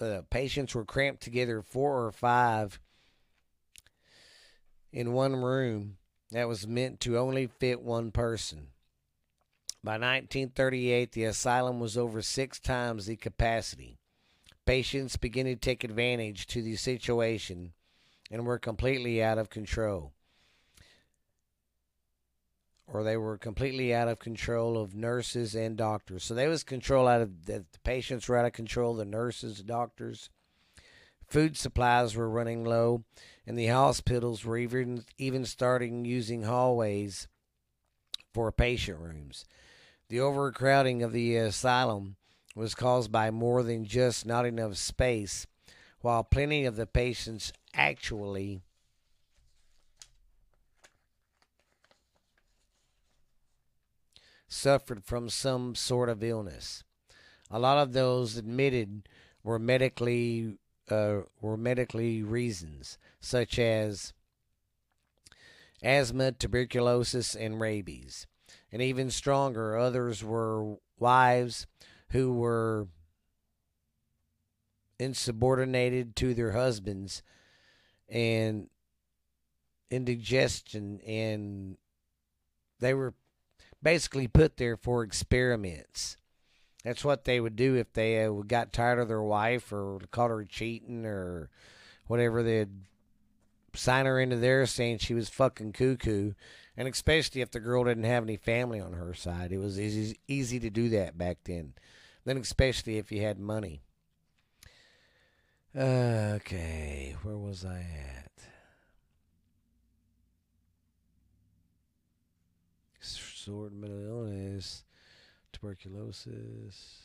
Uh, 0.00 0.20
patients 0.30 0.74
were 0.74 0.84
cramped 0.84 1.22
together, 1.22 1.62
four 1.62 2.04
or 2.04 2.12
five, 2.12 2.78
in 4.92 5.12
one 5.12 5.34
room 5.34 5.96
that 6.30 6.48
was 6.48 6.66
meant 6.66 7.00
to 7.00 7.18
only 7.18 7.46
fit 7.46 7.80
one 7.80 8.10
person. 8.10 8.68
By 9.82 9.92
1938, 9.92 11.12
the 11.12 11.24
asylum 11.24 11.80
was 11.80 11.96
over 11.96 12.20
six 12.20 12.58
times 12.58 13.06
the 13.06 13.16
capacity. 13.16 13.98
Patients 14.66 15.16
began 15.16 15.46
to 15.46 15.56
take 15.56 15.84
advantage 15.84 16.46
to 16.48 16.60
the 16.60 16.76
situation 16.76 17.72
and 18.30 18.44
were 18.44 18.58
completely 18.58 19.22
out 19.22 19.38
of 19.38 19.48
control. 19.48 20.12
Or 22.86 23.02
they 23.02 23.16
were 23.16 23.38
completely 23.38 23.94
out 23.94 24.08
of 24.08 24.18
control 24.18 24.76
of 24.76 24.94
nurses 24.94 25.54
and 25.54 25.76
doctors. 25.76 26.24
So 26.24 26.34
they 26.34 26.48
was 26.48 26.64
control 26.64 27.06
out 27.06 27.22
of 27.22 27.46
the, 27.46 27.64
the 27.72 27.78
patients 27.84 28.28
were 28.28 28.36
out 28.36 28.46
of 28.46 28.52
control, 28.52 28.94
the 28.94 29.04
nurses, 29.04 29.62
doctors. 29.62 30.30
Food 31.26 31.56
supplies 31.56 32.16
were 32.16 32.28
running 32.28 32.64
low, 32.64 33.04
and 33.48 33.58
the 33.58 33.68
hospitals 33.68 34.44
were 34.44 34.58
even 34.58 35.06
even 35.16 35.46
starting 35.46 36.04
using 36.04 36.42
hallways 36.42 37.28
for 38.34 38.52
patient 38.52 39.00
rooms. 39.00 39.46
The 40.10 40.20
overcrowding 40.20 41.02
of 41.02 41.12
the 41.12 41.36
asylum 41.36 42.16
was 42.54 42.74
caused 42.74 43.10
by 43.10 43.30
more 43.30 43.62
than 43.62 43.86
just 43.86 44.26
not 44.26 44.44
enough 44.44 44.76
space, 44.76 45.46
while 46.02 46.22
plenty 46.24 46.66
of 46.66 46.76
the 46.76 46.86
patients 46.86 47.50
actually 47.72 48.60
suffered 54.46 55.04
from 55.04 55.30
some 55.30 55.74
sort 55.74 56.10
of 56.10 56.22
illness. 56.22 56.84
A 57.50 57.58
lot 57.58 57.78
of 57.78 57.94
those 57.94 58.36
admitted 58.36 59.08
were 59.42 59.58
medically 59.58 60.58
uh, 60.90 61.20
were 61.40 61.56
medically 61.56 62.22
reasons, 62.22 62.98
such 63.20 63.58
as 63.58 64.12
asthma, 65.82 66.32
tuberculosis, 66.32 67.34
and 67.34 67.60
rabies. 67.60 68.26
And 68.72 68.82
even 68.82 69.10
stronger, 69.10 69.76
others 69.76 70.22
were 70.22 70.76
wives 70.98 71.66
who 72.10 72.32
were 72.32 72.88
insubordinated 74.98 76.16
to 76.16 76.34
their 76.34 76.52
husbands 76.52 77.22
and 78.08 78.68
indigestion 79.90 81.00
and 81.06 81.76
they 82.80 82.92
were 82.92 83.14
basically 83.82 84.26
put 84.26 84.56
there 84.56 84.76
for 84.76 85.02
experiments 85.02 86.16
that's 86.88 87.04
what 87.04 87.24
they 87.24 87.38
would 87.38 87.54
do 87.54 87.74
if 87.74 87.92
they 87.92 88.24
uh, 88.24 88.30
got 88.30 88.72
tired 88.72 88.98
of 88.98 89.08
their 89.08 89.22
wife 89.22 89.70
or 89.74 90.00
caught 90.10 90.30
her 90.30 90.46
cheating 90.46 91.04
or 91.04 91.50
whatever. 92.06 92.42
They'd 92.42 92.70
sign 93.74 94.06
her 94.06 94.18
into 94.18 94.36
there 94.36 94.64
saying 94.64 94.98
she 94.98 95.12
was 95.12 95.28
fucking 95.28 95.74
cuckoo. 95.74 96.32
And 96.78 96.88
especially 96.88 97.42
if 97.42 97.50
the 97.50 97.60
girl 97.60 97.84
didn't 97.84 98.04
have 98.04 98.22
any 98.22 98.38
family 98.38 98.80
on 98.80 98.94
her 98.94 99.12
side, 99.12 99.52
it 99.52 99.58
was 99.58 99.78
easy, 99.78 100.18
easy 100.28 100.58
to 100.60 100.70
do 100.70 100.88
that 100.88 101.18
back 101.18 101.40
then. 101.44 101.74
Then, 102.24 102.38
especially 102.38 102.96
if 102.96 103.12
you 103.12 103.20
had 103.20 103.38
money. 103.38 103.82
Okay, 105.76 107.16
where 107.22 107.36
was 107.36 107.66
I 107.66 107.80
at? 107.80 108.32
Sword 113.00 113.74
mental 113.74 114.06
illness 114.06 114.84
tuberculosis. 115.60 117.02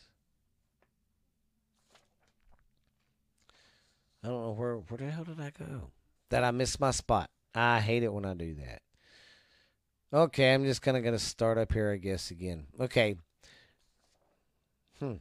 I 4.23 4.27
don't 4.27 4.41
know 4.41 4.51
where 4.51 4.75
where 4.77 4.97
the 4.97 5.11
hell 5.11 5.25
did 5.25 5.39
I 5.39 5.51
go? 5.57 5.91
That 6.29 6.43
I 6.43 6.51
missed 6.51 6.79
my 6.79 6.91
spot. 6.91 7.29
I 7.53 7.79
hate 7.79 8.03
it 8.03 8.13
when 8.13 8.25
I 8.25 8.33
do 8.33 8.55
that. 8.55 8.81
Okay, 10.13 10.53
I'm 10.53 10.63
just 10.63 10.81
kind 10.81 10.95
of 10.95 11.03
going 11.03 11.15
to 11.15 11.19
start 11.19 11.57
up 11.57 11.73
here, 11.73 11.91
I 11.91 11.97
guess, 11.97 12.29
again. 12.31 12.67
Okay. 12.79 13.15
Hmm. 14.99 15.15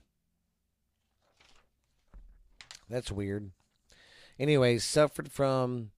That's 2.90 3.10
weird. 3.10 3.52
Anyway, 4.38 4.78
suffered 4.78 5.32
from 5.32 5.92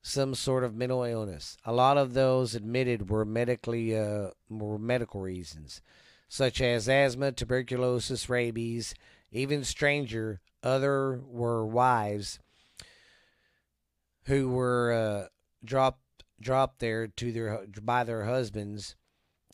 some 0.00 0.34
sort 0.34 0.64
of 0.64 0.74
mental 0.74 1.02
illness. 1.02 1.58
A 1.64 1.72
lot 1.72 1.98
of 1.98 2.14
those 2.14 2.54
admitted 2.54 3.10
were 3.10 3.26
medically 3.26 3.96
uh, 3.96 4.30
were 4.48 4.78
medical 4.78 5.20
reasons, 5.20 5.82
such 6.28 6.60
as 6.60 6.88
asthma, 6.88 7.32
tuberculosis, 7.32 8.28
rabies. 8.28 8.94
Even 9.30 9.64
stranger, 9.64 10.40
other 10.62 11.20
were 11.26 11.66
wives 11.66 12.38
who 14.24 14.48
were 14.48 14.92
uh, 14.92 15.28
dropped 15.64 16.02
dropped 16.40 16.78
there 16.78 17.06
to 17.08 17.32
their 17.32 17.66
by 17.82 18.04
their 18.04 18.24
husbands 18.24 18.94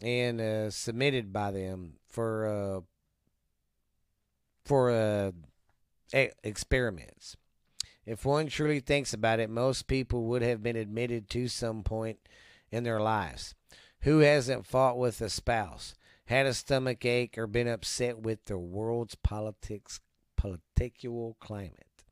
and 0.03 0.41
uh, 0.41 0.71
submitted 0.71 1.33
by 1.33 1.51
them 1.51 1.95
for 2.09 2.47
uh, 2.47 2.81
for 4.65 4.91
uh, 4.91 5.31
experiments. 6.43 7.37
If 8.07 8.25
one 8.25 8.49
truly 8.49 8.81
thinks 8.81 9.15
about 9.15 9.41
it, 9.41 9.49
most 9.49 9.87
people 9.87 10.25
would 10.25 10.43
have 10.43 10.63
been 10.63 10.77
admitted 10.77 11.31
to 11.31 11.49
some 11.49 11.83
point 11.83 12.19
in 12.71 12.85
their 12.85 13.01
lives. 13.01 13.55
Who 14.01 14.19
hasn't 14.19 14.67
fought 14.67 14.99
with 14.99 15.23
a 15.23 15.31
spouse, 15.31 15.95
had 16.27 16.47
a 16.47 16.55
stomach 16.55 17.05
ache, 17.05 17.37
or 17.37 17.47
been 17.47 17.69
upset 17.69 18.19
with 18.19 18.45
the 18.47 18.59
world's 18.59 19.15
politics, 19.15 20.01
political 20.37 21.37
climate? 21.41 22.05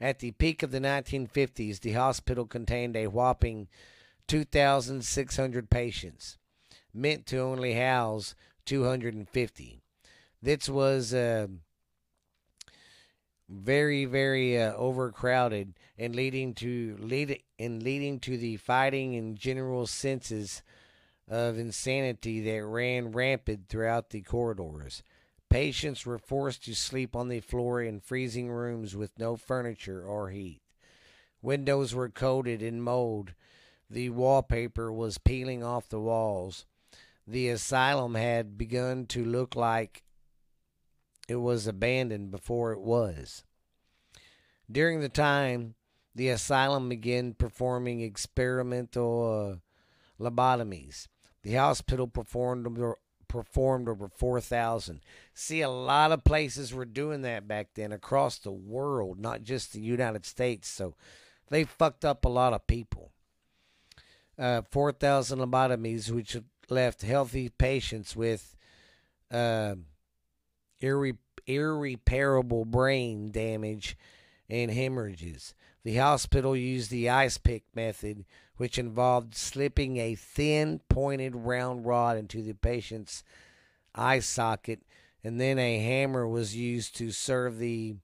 At 0.00 0.20
the 0.20 0.30
peak 0.32 0.62
of 0.62 0.70
the 0.70 0.80
1950s, 0.80 1.80
the 1.80 1.92
hospital 1.92 2.46
contained 2.46 2.96
a 2.96 3.08
whopping 3.08 3.68
2,600 4.28 5.70
patients, 5.70 6.38
meant 6.94 7.26
to 7.26 7.38
only 7.38 7.74
house 7.74 8.34
250. 8.66 9.80
This 10.40 10.68
was 10.68 11.12
uh, 11.12 11.48
very, 13.48 14.04
very 14.04 14.60
uh, 14.60 14.74
overcrowded 14.74 15.74
and 15.98 16.14
leading 16.14 16.54
to 16.54 16.96
lead 17.00 17.40
and 17.58 17.82
leading 17.82 18.20
to 18.20 18.36
the 18.36 18.56
fighting 18.56 19.16
and 19.16 19.36
general 19.36 19.86
senses 19.86 20.62
of 21.28 21.58
insanity 21.58 22.40
that 22.40 22.64
ran 22.64 23.12
rampant 23.12 23.68
throughout 23.68 24.10
the 24.10 24.22
corridors. 24.22 25.02
Patients 25.50 26.04
were 26.04 26.18
forced 26.18 26.64
to 26.64 26.74
sleep 26.74 27.16
on 27.16 27.28
the 27.28 27.40
floor 27.40 27.82
in 27.82 28.00
freezing 28.00 28.50
rooms 28.50 28.94
with 28.94 29.18
no 29.18 29.36
furniture 29.36 30.02
or 30.02 30.30
heat. 30.30 30.60
Windows 31.40 31.94
were 31.94 32.08
coated 32.08 32.62
in 32.62 32.80
mold. 32.80 33.32
The 33.88 34.10
wallpaper 34.10 34.92
was 34.92 35.18
peeling 35.18 35.62
off 35.62 35.88
the 35.88 36.00
walls. 36.00 36.66
The 37.26 37.48
asylum 37.48 38.14
had 38.14 38.58
begun 38.58 39.06
to 39.06 39.24
look 39.24 39.54
like 39.54 40.02
it 41.28 41.36
was 41.36 41.66
abandoned 41.66 42.30
before 42.30 42.72
it 42.72 42.80
was. 42.80 43.44
During 44.70 45.00
the 45.00 45.08
time, 45.08 45.74
the 46.14 46.28
asylum 46.28 46.88
began 46.88 47.34
performing 47.34 48.00
experimental 48.00 49.60
uh, 50.20 50.22
lobotomies. 50.22 51.06
The 51.48 51.54
hospital 51.54 52.06
performed 52.06 52.66
performed 53.26 53.88
over 53.88 54.06
4,000. 54.06 55.00
See, 55.32 55.62
a 55.62 55.70
lot 55.70 56.12
of 56.12 56.22
places 56.22 56.74
were 56.74 56.84
doing 56.84 57.22
that 57.22 57.48
back 57.48 57.68
then 57.74 57.90
across 57.90 58.36
the 58.36 58.52
world, 58.52 59.18
not 59.18 59.44
just 59.44 59.72
the 59.72 59.80
United 59.80 60.26
States. 60.26 60.68
So 60.68 60.94
they 61.48 61.64
fucked 61.64 62.04
up 62.04 62.26
a 62.26 62.28
lot 62.28 62.52
of 62.52 62.66
people. 62.66 63.12
Uh, 64.38 64.60
4,000 64.70 65.38
lobotomies, 65.38 66.10
which 66.10 66.36
left 66.68 67.00
healthy 67.00 67.48
patients 67.48 68.14
with 68.14 68.54
uh, 69.30 69.76
irre- 70.82 71.16
irreparable 71.46 72.66
brain 72.66 73.30
damage 73.30 73.96
and 74.50 74.70
hemorrhages. 74.70 75.54
The 75.82 75.96
hospital 75.96 76.54
used 76.54 76.90
the 76.90 77.08
ice 77.08 77.38
pick 77.38 77.62
method, 77.74 78.26
which 78.58 78.78
involved 78.78 79.34
slipping 79.34 79.96
a 79.96 80.14
thin, 80.14 80.80
pointed 80.88 81.34
round 81.34 81.86
rod 81.86 82.16
into 82.16 82.42
the 82.42 82.52
patient's 82.52 83.24
eye 83.94 84.18
socket, 84.18 84.80
and 85.24 85.40
then 85.40 85.58
a 85.58 85.78
hammer 85.78 86.28
was 86.28 86.54
used 86.54 86.94
to 86.96 87.10
serve 87.10 87.58
the 87.58 87.96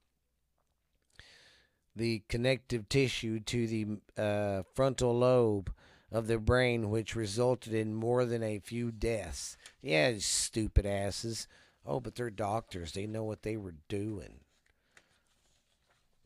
the 1.96 2.22
connective 2.28 2.88
tissue 2.88 3.38
to 3.38 3.66
the 3.68 3.86
uh, 4.20 4.62
frontal 4.74 5.16
lobe 5.16 5.72
of 6.10 6.26
the 6.26 6.38
brain, 6.38 6.90
which 6.90 7.14
resulted 7.14 7.72
in 7.72 7.94
more 7.94 8.24
than 8.24 8.42
a 8.42 8.58
few 8.58 8.90
deaths. 8.90 9.56
Yeah, 9.80 10.14
stupid 10.18 10.86
asses. 10.86 11.46
Oh, 11.86 12.00
but 12.00 12.14
they're 12.14 12.30
doctors. 12.30 12.92
They 12.92 13.06
know 13.06 13.24
what 13.24 13.42
they 13.42 13.56
were 13.56 13.74
doing. 13.88 14.40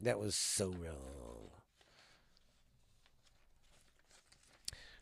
That 0.01 0.21
was 0.21 0.35
so 0.35 0.69
wrong. 0.69 1.51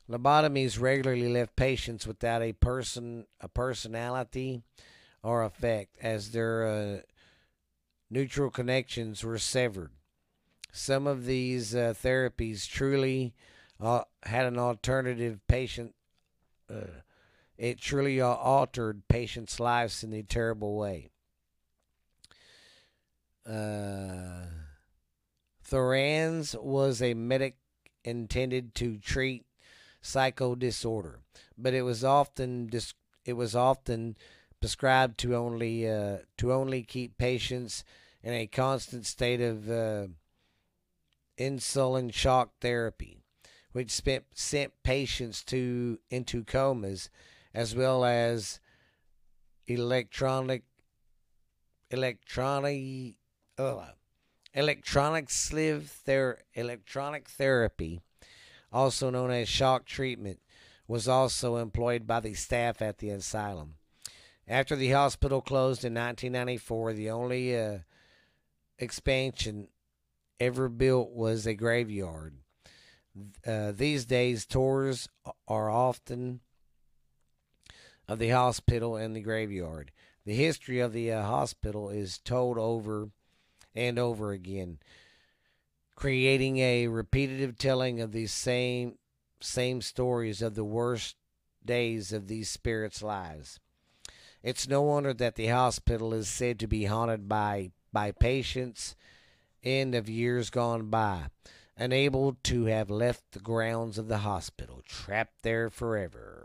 Lobotomies 0.08 0.80
regularly 0.80 1.28
left 1.28 1.56
patients 1.56 2.06
without 2.06 2.42
a 2.42 2.52
person, 2.52 3.26
a 3.40 3.48
personality, 3.48 4.62
or 5.22 5.42
effect, 5.42 5.96
as 6.00 6.30
their 6.30 6.66
uh, 6.66 6.98
neutral 8.08 8.50
connections 8.50 9.24
were 9.24 9.38
severed. 9.38 9.90
Some 10.70 11.06
of 11.06 11.24
these 11.24 11.74
uh, 11.74 11.94
therapies 12.00 12.68
truly 12.68 13.34
uh, 13.80 14.02
had 14.22 14.46
an 14.46 14.58
alternative 14.58 15.40
patient. 15.48 15.94
Uh, 16.70 17.02
it 17.56 17.80
truly 17.80 18.20
uh, 18.20 18.26
altered 18.26 19.08
patients' 19.08 19.58
lives 19.58 20.04
in 20.04 20.12
a 20.12 20.22
terrible 20.22 20.76
way. 20.76 21.08
Uh, 23.44 24.46
Thorazine 25.68 26.62
was 26.62 27.00
a 27.00 27.14
medic 27.14 27.56
intended 28.04 28.74
to 28.74 28.98
treat 28.98 29.45
psycho 30.06 30.54
disorder, 30.54 31.20
but 31.58 31.74
it 31.74 31.82
was 31.82 32.04
often 32.04 32.66
dis- 32.66 32.94
it 33.24 33.34
was 33.34 33.54
often 33.54 34.16
prescribed 34.60 35.18
to 35.18 35.34
only 35.34 35.88
uh, 35.88 36.18
to 36.38 36.52
only 36.52 36.82
keep 36.82 37.18
patients 37.18 37.84
in 38.22 38.32
a 38.32 38.46
constant 38.46 39.06
state 39.06 39.40
of 39.40 39.70
uh, 39.70 40.06
insulin 41.38 42.12
shock 42.12 42.52
therapy, 42.60 43.18
which 43.72 43.90
spent, 43.90 44.24
sent 44.34 44.72
patients 44.82 45.44
to 45.44 45.98
into 46.10 46.44
comas, 46.44 47.10
as 47.54 47.74
well 47.74 48.04
as 48.04 48.60
electronic 49.66 50.62
electronic 51.90 53.16
uh, 53.58 53.84
electronic 54.54 55.30
sleeve 55.30 55.90
ther- 56.04 56.38
electronic 56.54 57.28
therapy, 57.28 58.00
also 58.76 59.08
known 59.10 59.30
as 59.30 59.48
shock 59.48 59.86
treatment, 59.86 60.38
was 60.86 61.08
also 61.08 61.56
employed 61.56 62.06
by 62.06 62.20
the 62.20 62.34
staff 62.34 62.82
at 62.82 62.98
the 62.98 63.10
asylum. 63.10 63.74
After 64.46 64.76
the 64.76 64.90
hospital 64.90 65.40
closed 65.40 65.84
in 65.84 65.94
1994, 65.94 66.92
the 66.92 67.10
only 67.10 67.58
uh, 67.58 67.78
expansion 68.78 69.68
ever 70.38 70.68
built 70.68 71.10
was 71.10 71.46
a 71.46 71.54
graveyard. 71.54 72.34
Uh, 73.46 73.72
these 73.72 74.04
days, 74.04 74.44
tours 74.44 75.08
are 75.48 75.70
often 75.70 76.40
of 78.06 78.18
the 78.18 78.28
hospital 78.28 78.96
and 78.96 79.16
the 79.16 79.22
graveyard. 79.22 79.90
The 80.26 80.34
history 80.34 80.80
of 80.80 80.92
the 80.92 81.10
uh, 81.12 81.22
hospital 81.22 81.88
is 81.88 82.18
told 82.18 82.58
over 82.58 83.08
and 83.74 83.98
over 83.98 84.32
again, 84.32 84.78
creating 85.96 86.58
a 86.58 86.86
repetitive 86.86 87.58
telling 87.58 88.00
of 88.00 88.12
these 88.12 88.32
same 88.32 88.96
same 89.40 89.82
stories 89.82 90.40
of 90.40 90.54
the 90.54 90.64
worst 90.64 91.16
days 91.64 92.12
of 92.12 92.28
these 92.28 92.48
spirits' 92.48 93.02
lives. 93.02 93.58
It's 94.42 94.68
no 94.68 94.82
wonder 94.82 95.12
that 95.14 95.34
the 95.34 95.48
hospital 95.48 96.14
is 96.14 96.28
said 96.28 96.58
to 96.60 96.68
be 96.68 96.84
haunted 96.84 97.28
by 97.28 97.72
by 97.92 98.12
patients 98.12 98.94
end 99.64 99.94
of 99.94 100.08
years 100.08 100.50
gone 100.50 100.88
by, 100.90 101.26
unable 101.76 102.36
to 102.44 102.66
have 102.66 102.88
left 102.88 103.32
the 103.32 103.40
grounds 103.40 103.98
of 103.98 104.06
the 104.08 104.18
hospital, 104.18 104.82
trapped 104.86 105.42
there 105.42 105.68
forever. 105.70 106.35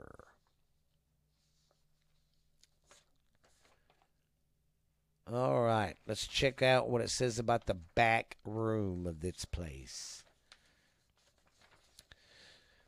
All 5.34 5.62
right, 5.62 5.96
let's 6.06 6.28
check 6.28 6.62
out 6.62 6.90
what 6.90 7.02
it 7.02 7.10
says 7.10 7.40
about 7.40 7.66
the 7.66 7.78
back 7.96 8.36
room 8.44 9.08
of 9.08 9.22
this 9.22 9.46
place. 9.46 10.26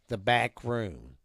The 0.10 0.18
back 0.18 0.62
room. 0.62 1.16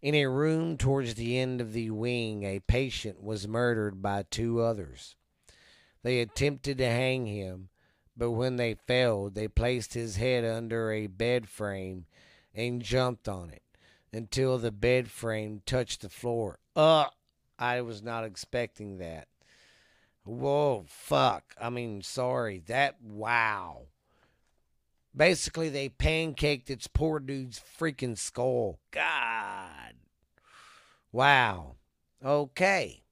In 0.00 0.14
a 0.14 0.26
room 0.26 0.78
towards 0.78 1.14
the 1.14 1.38
end 1.38 1.60
of 1.60 1.74
the 1.74 1.90
wing, 1.90 2.44
a 2.44 2.60
patient 2.60 3.22
was 3.22 3.46
murdered 3.46 4.00
by 4.00 4.24
two 4.30 4.62
others. 4.62 5.14
They 6.02 6.20
attempted 6.20 6.78
to 6.78 6.86
hang 6.86 7.26
him, 7.26 7.68
but 8.16 8.30
when 8.30 8.56
they 8.56 8.74
failed, 8.74 9.34
they 9.34 9.48
placed 9.48 9.92
his 9.92 10.16
head 10.16 10.42
under 10.42 10.90
a 10.90 11.06
bed 11.06 11.50
frame 11.50 12.06
and 12.54 12.80
jumped 12.80 13.28
on 13.28 13.50
it 13.50 13.62
until 14.10 14.56
the 14.56 14.72
bed 14.72 15.10
frame 15.10 15.60
touched 15.66 16.00
the 16.00 16.08
floor. 16.08 16.60
Uh, 16.74 17.06
I 17.58 17.82
was 17.82 18.02
not 18.02 18.24
expecting 18.24 18.96
that. 18.98 19.28
Whoa, 20.24 20.84
fuck. 20.86 21.54
I 21.60 21.70
mean, 21.70 22.02
sorry. 22.02 22.62
That, 22.66 23.02
wow. 23.02 23.86
Basically, 25.14 25.68
they 25.68 25.88
pancaked 25.88 26.70
its 26.70 26.86
poor 26.86 27.18
dude's 27.18 27.60
freaking 27.60 28.16
skull. 28.16 28.78
God. 28.90 29.94
Wow. 31.10 31.76
Okay. 32.24 33.02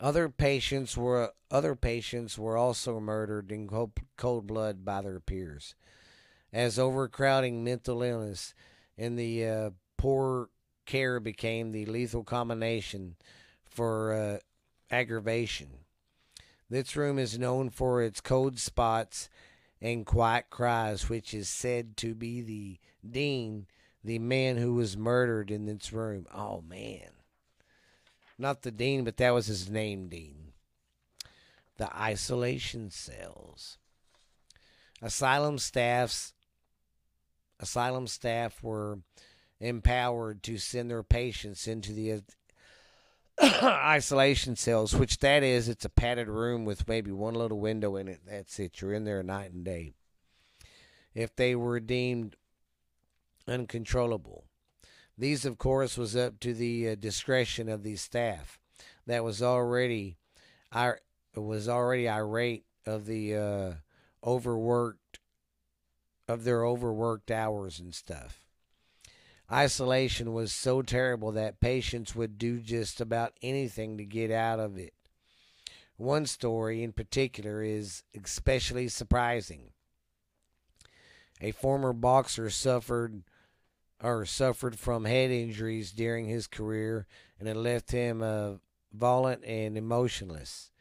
Other 0.00 0.28
patients 0.28 0.96
were 0.96 1.32
other 1.50 1.74
patients 1.76 2.38
were 2.38 2.56
also 2.56 2.98
murdered 2.98 3.52
in 3.52 3.68
cold, 4.16 4.46
blood 4.46 4.84
by 4.84 5.02
their 5.02 5.20
peers, 5.20 5.74
as 6.52 6.78
overcrowding, 6.78 7.62
mental 7.62 8.02
illness, 8.02 8.54
and 8.98 9.18
the 9.18 9.46
uh, 9.46 9.70
poor 9.96 10.48
care 10.84 11.20
became 11.20 11.70
the 11.70 11.86
lethal 11.86 12.24
combination 12.24 13.14
for 13.64 14.12
uh, 14.12 14.38
aggravation. 14.94 15.68
This 16.70 16.96
room 16.96 17.18
is 17.18 17.38
known 17.38 17.70
for 17.70 18.02
its 18.02 18.20
cold 18.20 18.58
spots 18.58 19.28
and 19.80 20.06
quiet 20.06 20.46
cries, 20.50 21.08
which 21.08 21.34
is 21.34 21.48
said 21.48 21.96
to 21.98 22.14
be 22.14 22.40
the 22.40 22.78
dean, 23.08 23.66
the 24.02 24.18
man 24.18 24.56
who 24.56 24.74
was 24.74 24.96
murdered 24.96 25.50
in 25.50 25.66
this 25.66 25.92
room. 25.92 26.26
Oh 26.32 26.62
man. 26.62 27.10
Not 28.38 28.62
the 28.62 28.70
dean, 28.70 29.04
but 29.04 29.16
that 29.18 29.30
was 29.30 29.46
his 29.46 29.70
name, 29.70 30.08
Dean. 30.08 30.52
The 31.76 31.94
isolation 31.96 32.90
cells. 32.90 33.78
Asylum 35.02 35.58
staffs 35.58 36.32
asylum 37.60 38.06
staff 38.06 38.62
were 38.62 38.98
empowered 39.60 40.42
to 40.42 40.58
send 40.58 40.90
their 40.90 41.02
patients 41.02 41.66
into 41.66 41.92
the 41.92 42.22
isolation 43.42 44.56
cells, 44.56 44.94
which 44.94 45.18
that 45.18 45.42
is, 45.42 45.68
it's 45.68 45.84
a 45.84 45.90
padded 45.90 46.28
room 46.28 46.64
with 46.64 46.88
maybe 46.88 47.10
one 47.10 47.34
little 47.34 47.58
window 47.58 47.96
in 47.96 48.08
it. 48.08 48.20
That's 48.26 48.58
it. 48.58 48.80
You're 48.80 48.92
in 48.94 49.04
there 49.04 49.22
night 49.22 49.52
and 49.52 49.64
day. 49.64 49.92
If 51.14 51.34
they 51.34 51.54
were 51.54 51.80
deemed 51.80 52.36
uncontrollable, 53.46 54.44
these, 55.16 55.44
of 55.44 55.58
course, 55.58 55.96
was 55.96 56.16
up 56.16 56.40
to 56.40 56.54
the 56.54 56.90
uh, 56.90 56.94
discretion 56.96 57.68
of 57.68 57.82
the 57.82 57.96
staff 57.96 58.58
that 59.06 59.24
was 59.24 59.42
already, 59.42 60.16
I 60.72 60.94
was 61.36 61.68
already 61.68 62.08
irate 62.08 62.64
of 62.86 63.06
the 63.06 63.36
uh, 63.36 63.72
overworked, 64.24 65.20
of 66.28 66.44
their 66.44 66.64
overworked 66.64 67.30
hours 67.30 67.78
and 67.78 67.94
stuff. 67.94 68.43
Isolation 69.54 70.32
was 70.32 70.52
so 70.52 70.82
terrible 70.82 71.30
that 71.32 71.60
patients 71.60 72.16
would 72.16 72.38
do 72.38 72.58
just 72.58 73.00
about 73.00 73.34
anything 73.40 73.96
to 73.98 74.04
get 74.04 74.32
out 74.32 74.58
of 74.58 74.76
it. 74.76 74.94
One 75.96 76.26
story 76.26 76.82
in 76.82 76.92
particular 76.92 77.62
is 77.62 78.02
especially 78.20 78.88
surprising. 78.88 79.70
A 81.40 81.52
former 81.52 81.92
boxer 81.92 82.50
suffered 82.50 83.22
or 84.02 84.26
suffered 84.26 84.76
from 84.76 85.04
head 85.04 85.30
injuries 85.30 85.92
during 85.92 86.26
his 86.26 86.48
career 86.48 87.06
and 87.38 87.48
it 87.48 87.56
left 87.56 87.92
him 87.92 88.22
uh, 88.22 88.54
violent 88.92 89.44
and 89.44 89.78
emotionless. 89.78 90.72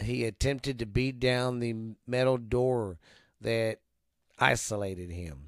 He 0.00 0.24
attempted 0.24 0.80
to 0.80 0.86
beat 0.86 1.20
down 1.20 1.60
the 1.60 1.94
metal 2.04 2.36
door 2.36 2.98
that 3.40 3.78
isolated 4.40 5.12
him. 5.12 5.47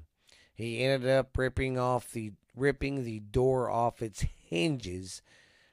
He 0.61 0.83
ended 0.83 1.09
up 1.09 1.35
ripping 1.39 1.79
off 1.79 2.11
the 2.11 2.33
ripping 2.55 3.03
the 3.03 3.19
door 3.19 3.71
off 3.71 3.99
its 4.03 4.23
hinges, 4.47 5.23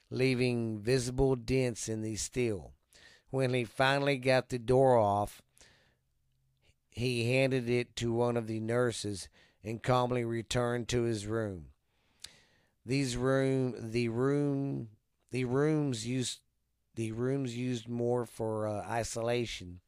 leaving 0.08 0.80
visible 0.80 1.36
dents 1.36 1.90
in 1.90 2.00
the 2.00 2.16
steel. 2.16 2.72
When 3.28 3.52
he 3.52 3.64
finally 3.64 4.16
got 4.16 4.48
the 4.48 4.58
door 4.58 4.96
off, 4.96 5.42
he 6.90 7.30
handed 7.34 7.68
it 7.68 7.96
to 7.96 8.14
one 8.14 8.38
of 8.38 8.46
the 8.46 8.60
nurses 8.60 9.28
and 9.62 9.82
calmly 9.82 10.24
returned 10.24 10.88
to 10.88 11.02
his 11.02 11.26
room. 11.26 11.66
These 12.86 13.14
room 13.14 13.74
the 13.78 14.08
room 14.08 14.88
the 15.30 15.44
rooms 15.44 16.06
used 16.06 16.40
the 16.94 17.12
rooms 17.12 17.54
used 17.54 17.90
more 17.90 18.24
for 18.24 18.66
uh, 18.66 18.80
isolation 18.88 19.80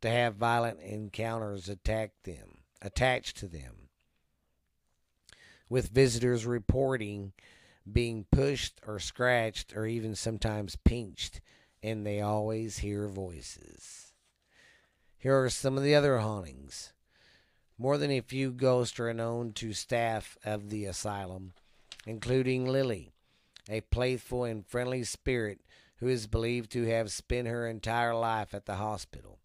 to 0.00 0.10
have 0.10 0.34
violent 0.34 0.80
encounters 0.80 1.68
attack 1.68 2.14
them 2.24 2.64
attached 2.82 3.36
to 3.36 3.46
them 3.46 3.89
with 5.70 5.88
visitors 5.88 6.44
reporting 6.44 7.32
being 7.90 8.26
pushed 8.30 8.80
or 8.86 8.98
scratched 8.98 9.74
or 9.74 9.86
even 9.86 10.14
sometimes 10.14 10.76
pinched, 10.84 11.40
and 11.82 12.04
they 12.06 12.20
always 12.20 12.78
hear 12.78 13.08
voices. 13.08 14.12
Here 15.16 15.42
are 15.42 15.48
some 15.48 15.78
of 15.78 15.82
the 15.82 15.94
other 15.94 16.18
hauntings. 16.18 16.92
More 17.78 17.96
than 17.96 18.10
a 18.10 18.20
few 18.20 18.50
ghosts 18.50 19.00
are 19.00 19.14
known 19.14 19.52
to 19.54 19.72
staff 19.72 20.36
of 20.44 20.68
the 20.68 20.84
asylum, 20.84 21.52
including 22.06 22.66
Lily, 22.66 23.12
a 23.68 23.80
playful 23.80 24.44
and 24.44 24.66
friendly 24.66 25.04
spirit 25.04 25.60
who 25.96 26.08
is 26.08 26.26
believed 26.26 26.70
to 26.72 26.86
have 26.86 27.10
spent 27.10 27.48
her 27.48 27.66
entire 27.66 28.14
life 28.14 28.52
at 28.52 28.66
the 28.66 28.76
hospital. 28.76 29.38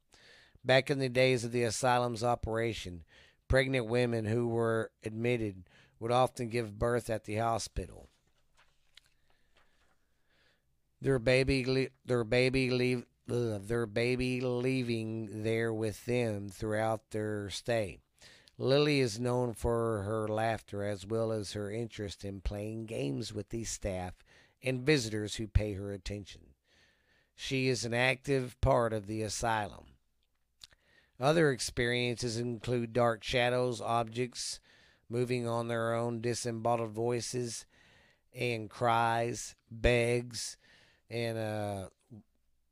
Back 0.64 0.90
in 0.90 1.00
the 1.00 1.10
days 1.10 1.44
of 1.44 1.52
the 1.52 1.64
asylum's 1.64 2.24
operation, 2.24 3.04
pregnant 3.48 3.86
women 3.86 4.26
who 4.26 4.48
were 4.48 4.92
admitted 5.04 5.64
would 6.06 6.12
often 6.12 6.50
give 6.50 6.78
birth 6.78 7.10
at 7.10 7.24
the 7.24 7.38
hospital. 7.38 8.08
Their 11.02 11.18
baby, 11.18 11.90
their 12.06 12.24
baby 12.24 12.70
leave, 12.70 13.06
their 13.26 13.88
baby 13.88 14.40
leaving 14.40 15.42
there 15.42 15.74
with 15.74 16.06
them 16.06 16.50
throughout 16.50 17.10
their 17.10 17.50
stay. 17.50 17.98
Lily 18.60 19.00
is 19.00 19.20
known 19.20 19.56
for 19.56 20.04
her 20.04 20.28
laughter 20.28 20.84
as 20.84 21.08
well 21.08 21.32
as 21.32 21.54
her 21.54 21.72
interest 21.72 22.24
in 22.24 22.40
playing 22.40 22.86
games 22.86 23.34
with 23.34 23.50
the 23.50 23.64
staff 23.64 24.14
and 24.62 24.86
visitors 24.86 25.38
who 25.38 25.48
pay 25.48 25.74
her 25.74 25.92
attention. 25.92 26.42
She 27.36 27.68
is 27.68 27.84
an 27.84 27.96
active 27.96 28.62
part 28.62 28.94
of 28.94 29.08
the 29.08 29.24
asylum. 29.24 29.86
Other 31.20 31.50
experiences 31.50 32.38
include 32.38 32.94
dark 32.94 33.24
shadows, 33.24 33.82
objects, 33.82 34.60
moving 35.10 35.48
on 35.48 35.68
their 35.68 35.94
own 35.94 36.22
disembodied 36.22 36.90
voices 36.90 37.66
and 38.34 38.70
cries, 38.70 39.56
begs, 39.72 40.58
and 41.10 41.38
uh, 41.38 41.88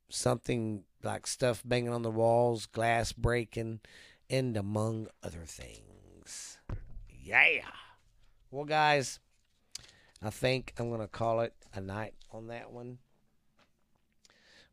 something 0.10 0.84
like 1.04 1.28
stuff 1.28 1.62
banging 1.66 1.94
on 1.94 2.02
the 2.02 2.12
walls, 2.12 2.66
glass 2.66 3.12
breaking, 3.14 3.80
and 4.30 4.58
among 4.58 5.08
other 5.22 5.44
things. 5.46 6.58
Yeah. 7.10 7.62
Well, 8.52 8.66
guys, 8.66 9.20
I 10.22 10.30
think 10.30 10.74
I'm 10.78 10.90
going 10.90 11.02
to 11.02 11.08
call 11.08 11.42
it 11.42 11.54
a 11.74 11.82
night 11.82 12.14
on 12.32 12.48
that 12.48 12.72
one. 12.72 13.00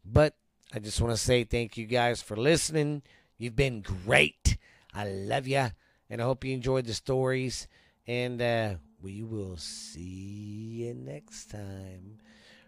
But 0.04 0.34
I 0.72 0.78
just 0.78 1.00
want 1.00 1.12
to 1.12 1.22
say 1.22 1.44
thank 1.44 1.76
you 1.76 1.86
guys 1.86 2.22
for 2.22 2.36
listening. 2.36 3.02
You've 3.38 3.56
been 3.56 3.82
great. 3.82 4.56
I 4.94 5.08
love 5.08 5.46
you. 5.46 5.70
And 6.10 6.20
I 6.20 6.24
hope 6.24 6.44
you 6.44 6.52
enjoyed 6.52 6.86
the 6.86 6.94
stories. 6.94 7.68
And 8.06 8.42
uh, 8.42 8.74
we 9.00 9.22
will 9.22 9.56
see 9.56 10.82
you 10.82 10.94
next 10.94 11.50
time 11.50 12.18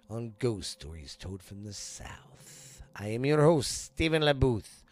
on 0.08 0.34
Ghost 0.38 0.70
Stories 0.70 1.16
Told 1.16 1.42
from 1.42 1.64
the 1.64 1.72
South. 1.72 2.82
I 2.94 3.08
am 3.08 3.26
your 3.26 3.42
host, 3.42 3.86
Stephen 3.86 4.22
LaBooth. 4.22 4.82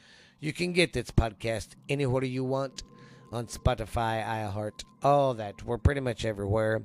You 0.40 0.52
can 0.52 0.72
get 0.72 0.92
this 0.92 1.10
podcast 1.10 1.68
anywhere 1.88 2.24
you 2.24 2.42
want 2.42 2.82
on 3.30 3.46
Spotify, 3.46 4.24
iHeart, 4.24 4.84
all 5.02 5.34
that. 5.34 5.62
We're 5.64 5.78
pretty 5.78 6.00
much 6.00 6.24
everywhere. 6.24 6.82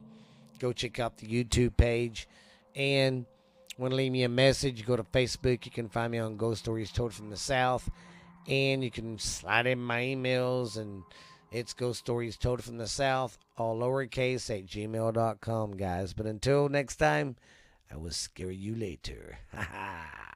Go 0.59 0.74
check 0.74 0.99
out 0.99 1.18
the 1.18 1.28
YouTube 1.28 1.78
page. 1.78 2.28
And 2.76 3.26
want 3.78 3.91
to 3.91 3.95
leave 3.95 4.11
me 4.11 4.24
a 4.24 4.30
message, 4.30 4.86
go 4.86 4.95
to 4.95 5.03
Facebook. 5.03 5.66
You 5.66 5.72
can 5.72 5.89
find 5.89 6.11
me 6.11 6.20
on 6.20 6.38
Ghost 6.38 6.63
Stories 6.63 6.91
Told 6.91 7.13
from 7.13 7.30
the 7.30 7.38
South. 7.38 7.89
And 8.47 8.84
you 8.84 8.91
can 8.91 9.18
slide 9.18 9.68
in 9.68 9.80
my 9.80 10.01
emails 10.01 10.78
and 10.78 11.03
it's 11.52 11.74
Ghost 11.74 12.00
Stories 12.00 12.38
Told 12.38 12.64
from 12.64 12.78
the 12.78 12.88
South, 12.88 13.38
all 13.58 13.78
lowercase 13.80 14.50
at 14.50 14.66
gmail.com, 14.66 15.78
guys. 15.78 16.14
But 16.14 16.26
until 16.26 16.70
next 16.70 16.98
time, 16.98 17.36
I 17.91 17.98
will 17.98 18.12
scare 18.12 18.52
you 18.52 18.76
later. 18.76 19.39
Ha 19.56 19.62
ha. 19.72 20.35